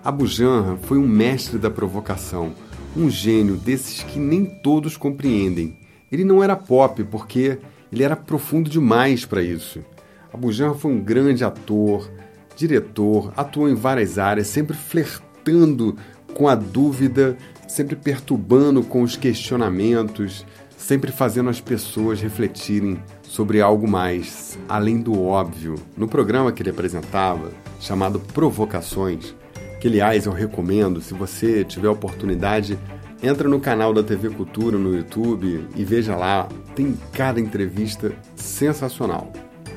Abu 0.03 0.25
Janra 0.25 0.77
foi 0.83 0.97
um 0.97 1.07
mestre 1.07 1.57
da 1.57 1.69
provocação, 1.69 2.53
um 2.95 3.09
gênio 3.09 3.55
desses 3.55 4.03
que 4.03 4.19
nem 4.19 4.45
todos 4.45 4.97
compreendem. 4.97 5.77
Ele 6.11 6.23
não 6.23 6.43
era 6.43 6.55
pop 6.55 7.03
porque 7.05 7.57
ele 7.91 8.03
era 8.03 8.15
profundo 8.15 8.69
demais 8.69 9.25
para 9.25 9.41
isso. 9.41 9.79
Abu 10.33 10.51
Janra 10.51 10.75
foi 10.75 10.91
um 10.91 11.01
grande 11.01 11.43
ator, 11.43 12.09
diretor, 12.55 13.33
atuou 13.35 13.69
em 13.69 13.75
várias 13.75 14.17
áreas, 14.17 14.47
sempre 14.47 14.75
flertando 14.75 15.95
com 16.33 16.47
a 16.47 16.55
dúvida 16.55 17.37
sempre 17.71 17.95
perturbando 17.95 18.83
com 18.83 19.01
os 19.01 19.15
questionamentos, 19.15 20.45
sempre 20.77 21.11
fazendo 21.11 21.49
as 21.49 21.61
pessoas 21.61 22.21
refletirem 22.21 23.01
sobre 23.31 23.61
algo 23.61 23.87
mais, 23.87 24.59
além 24.67 24.99
do 24.99 25.23
óbvio. 25.23 25.75
No 25.95 26.05
programa 26.05 26.51
que 26.51 26.61
ele 26.61 26.69
apresentava, 26.69 27.49
chamado 27.79 28.19
Provocações, 28.19 29.33
que 29.79 29.87
aliás 29.87 30.25
eu 30.25 30.33
recomendo, 30.33 30.99
se 30.99 31.13
você 31.13 31.63
tiver 31.63 31.87
oportunidade, 31.87 32.77
entra 33.23 33.47
no 33.47 33.57
canal 33.57 33.93
da 33.93 34.03
TV 34.03 34.31
Cultura 34.31 34.77
no 34.77 34.93
YouTube 34.93 35.65
e 35.77 35.85
veja 35.85 36.13
lá, 36.13 36.49
tem 36.75 36.93
cada 37.13 37.39
entrevista 37.39 38.11
sensacional. 38.35 39.31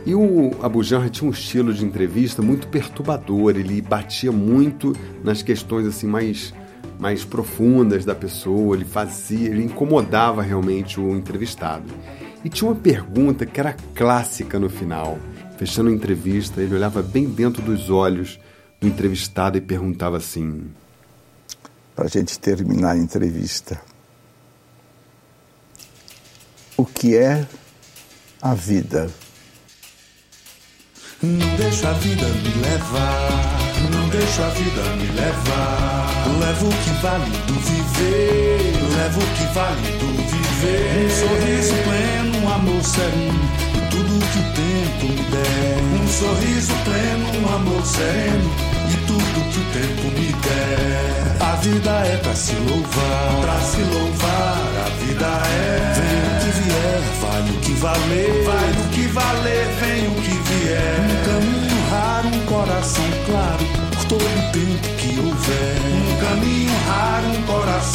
E 0.05 0.17
o 0.17 0.51
Abu 0.61 0.83
Janra 0.83 1.09
tinha 1.09 1.29
um 1.29 1.33
estilo 1.33 1.73
de 1.73 1.85
entrevista 1.85 2.43
muito 2.43 2.67
perturbador, 2.67 3.53
ele 3.57 3.81
batia 3.81 4.33
muito 4.33 4.93
nas 5.23 5.43
questões 5.43 5.87
assim 5.87 6.09
mais 6.09 6.53
mais 6.99 7.25
profundas 7.25 8.05
da 8.05 8.15
pessoa, 8.15 8.77
ele 8.77 8.85
fazia, 8.85 9.49
ele 9.49 9.65
incomodava 9.65 10.43
realmente 10.43 11.01
o 11.01 11.17
entrevistado. 11.17 11.85
E 12.45 12.51
tinha 12.51 12.71
uma 12.71 12.77
pergunta 12.77 13.47
que 13.47 13.59
era 13.59 13.75
clássica 13.95 14.59
no 14.59 14.69
final. 14.69 15.19
Fechando 15.57 15.89
a 15.89 15.93
entrevista, 15.93 16.61
ele 16.61 16.75
olhava 16.75 17.03
bem 17.03 17.25
dentro 17.25 17.63
dos 17.63 17.89
olhos 17.89 18.39
do 18.81 18.87
entrevistado 18.87 19.57
e 19.57 19.63
perguntava 19.63 20.19
assim: 20.19 20.71
Para 21.97 22.05
a 22.05 22.09
gente 22.09 22.39
terminar 22.39 22.93
a 22.93 22.99
entrevista, 22.99 23.81
o 26.77 26.85
que 26.85 27.17
é 27.17 27.47
a 28.43 28.55
vida? 28.55 29.11
Não 31.23 31.57
deixa 31.57 31.89
a 31.89 31.93
vida 31.95 32.27
me 32.27 32.63
levar, 32.63 33.31
não 33.91 34.09
deixa 34.11 34.45
a 34.45 34.51
vida 34.51 34.83
me 34.97 35.07
levar. 35.13 36.15
Levo 36.41 36.67
o 36.67 36.71
que 36.71 36.91
vale 37.01 37.31
do 37.47 37.55
viver, 37.55 38.84
levo 38.97 39.21
o 39.21 39.27
que 39.37 39.45
vale 39.55 39.91
do 39.99 40.07
viver. 40.31 41.05
Um 41.05 41.11
sorriso 41.11 41.75
pleno, 41.85 42.39
um 42.39 42.53
amor 42.53 42.83
sereno, 42.83 43.51
tudo 43.91 44.13
que 44.33 44.39
o 44.39 44.47
tempo 44.55 45.07
me 45.13 45.23
der. 45.31 45.77
Um 46.01 46.09
sorriso 46.09 46.75
pleno, 46.85 47.27
um 47.41 47.55
amor 47.55 47.85
sereno, 47.85 48.51
e 48.89 48.97
tudo 49.07 49.37
que 49.51 49.59
o 49.59 49.65
tempo 49.73 50.05
me 50.19 50.33
der. 50.33 51.37
A 51.41 51.57
vida 51.57 51.91
é 51.91 52.17
pra 52.19 52.35
se 52.35 52.55
louvar, 52.55 53.41
pra 53.43 53.61
se 53.61 53.81
louvar, 53.83 54.63
a 54.87 54.89
vida 55.05 55.27
é. 55.27 55.93
Vem 55.95 56.19
o 56.25 56.35
que 56.41 56.51
vier, 56.61 57.01
vale 57.21 57.51
o 57.51 57.61
que 57.61 57.73
valer, 57.75 58.45
vale 58.45 58.79
o 58.81 58.89
que 58.91 59.07
valer, 59.09 59.67
vem 59.81 60.07
o 60.09 60.15
que 60.23 60.37
vier. 60.49 60.97
Um 61.01 61.19
caminho 61.25 61.79
raro, 61.91 62.29
um 62.29 62.41
coração 62.47 63.05
claro 63.27 63.65
por 63.93 64.05
todo 64.05 64.23
o 64.23 64.53
tempo 64.53 64.89
que 64.99 65.19
houver. 65.19 65.77
Um 65.95 66.17
caminho 66.27 66.73
raro, 66.87 67.27
um 67.29 67.43
coração 67.43 67.94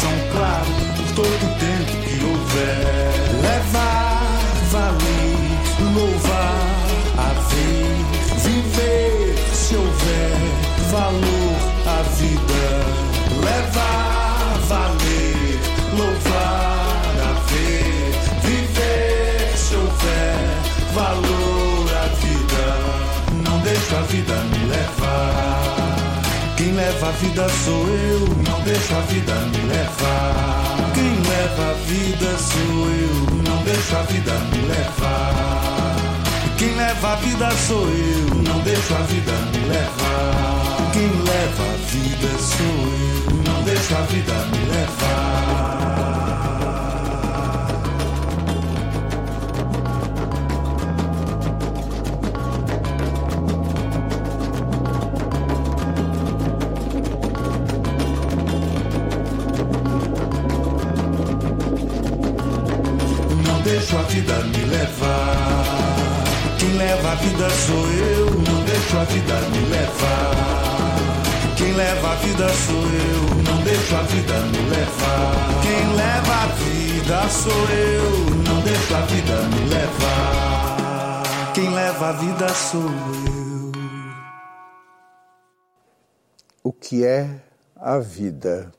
a 27.09 27.11
vida 27.11 27.49
sou 27.65 27.87
eu, 27.87 28.19
não 28.47 28.61
deixo 28.61 28.95
a 28.95 28.99
vida 29.01 29.33
me 29.33 29.57
levar. 29.67 30.91
Quem 30.93 31.11
leva 31.27 31.71
a 31.71 31.73
vida 31.87 32.37
sou 32.37 32.85
eu, 32.91 33.43
não 33.43 33.63
deixo 33.63 33.95
a 33.95 34.01
vida 34.03 34.33
me 34.51 34.61
levar. 34.67 35.95
Quem 36.57 36.75
leva 36.75 37.13
a 37.13 37.15
vida 37.15 37.49
sou 37.67 37.89
eu, 37.89 38.35
não 38.43 38.59
deixo 38.59 38.93
a 38.93 39.01
vida 39.07 39.31
me 39.51 39.69
levar. 39.69 40.91
Quem 40.93 41.07
leva 41.07 41.63
a 41.63 41.77
vida 41.87 42.37
sou 42.37 42.65
eu, 42.67 43.53
não 43.53 43.63
deixo 43.63 43.95
a 43.95 44.01
vida 44.01 44.33
me 44.51 44.71
levar. 44.71 45.08
Leva 67.09 67.11
a 67.11 67.15
vida 67.15 67.49
sou 67.49 67.91
eu, 67.91 68.25
não 68.25 68.65
deixo 68.65 68.97
a 68.97 69.03
vida 69.05 69.33
me 69.49 69.69
levar. 69.69 71.55
Quem 71.57 71.73
leva 71.73 72.11
a 72.11 72.15
vida 72.15 72.49
sou 72.49 72.83
eu, 72.83 73.43
não 73.43 73.63
deixo 73.63 73.95
a 73.95 74.01
vida 74.03 74.39
me 74.41 74.69
levar. 74.69 75.61
Quem 75.63 75.95
leva 75.95 76.33
a 76.33 76.47
vida 76.47 77.29
sou 77.29 77.69
eu, 77.69 78.11
não 78.43 78.61
deixo 78.61 78.95
a 78.95 79.01
vida 79.01 79.41
me 79.41 79.69
levar. 79.69 81.23
Quem 81.55 81.73
leva 81.73 82.09
a 82.09 82.11
vida 82.11 82.49
sou 82.49 82.81
eu. 82.81 83.71
O 86.63 86.71
que 86.71 87.03
é 87.03 87.41
a 87.75 87.97
vida? 87.97 88.71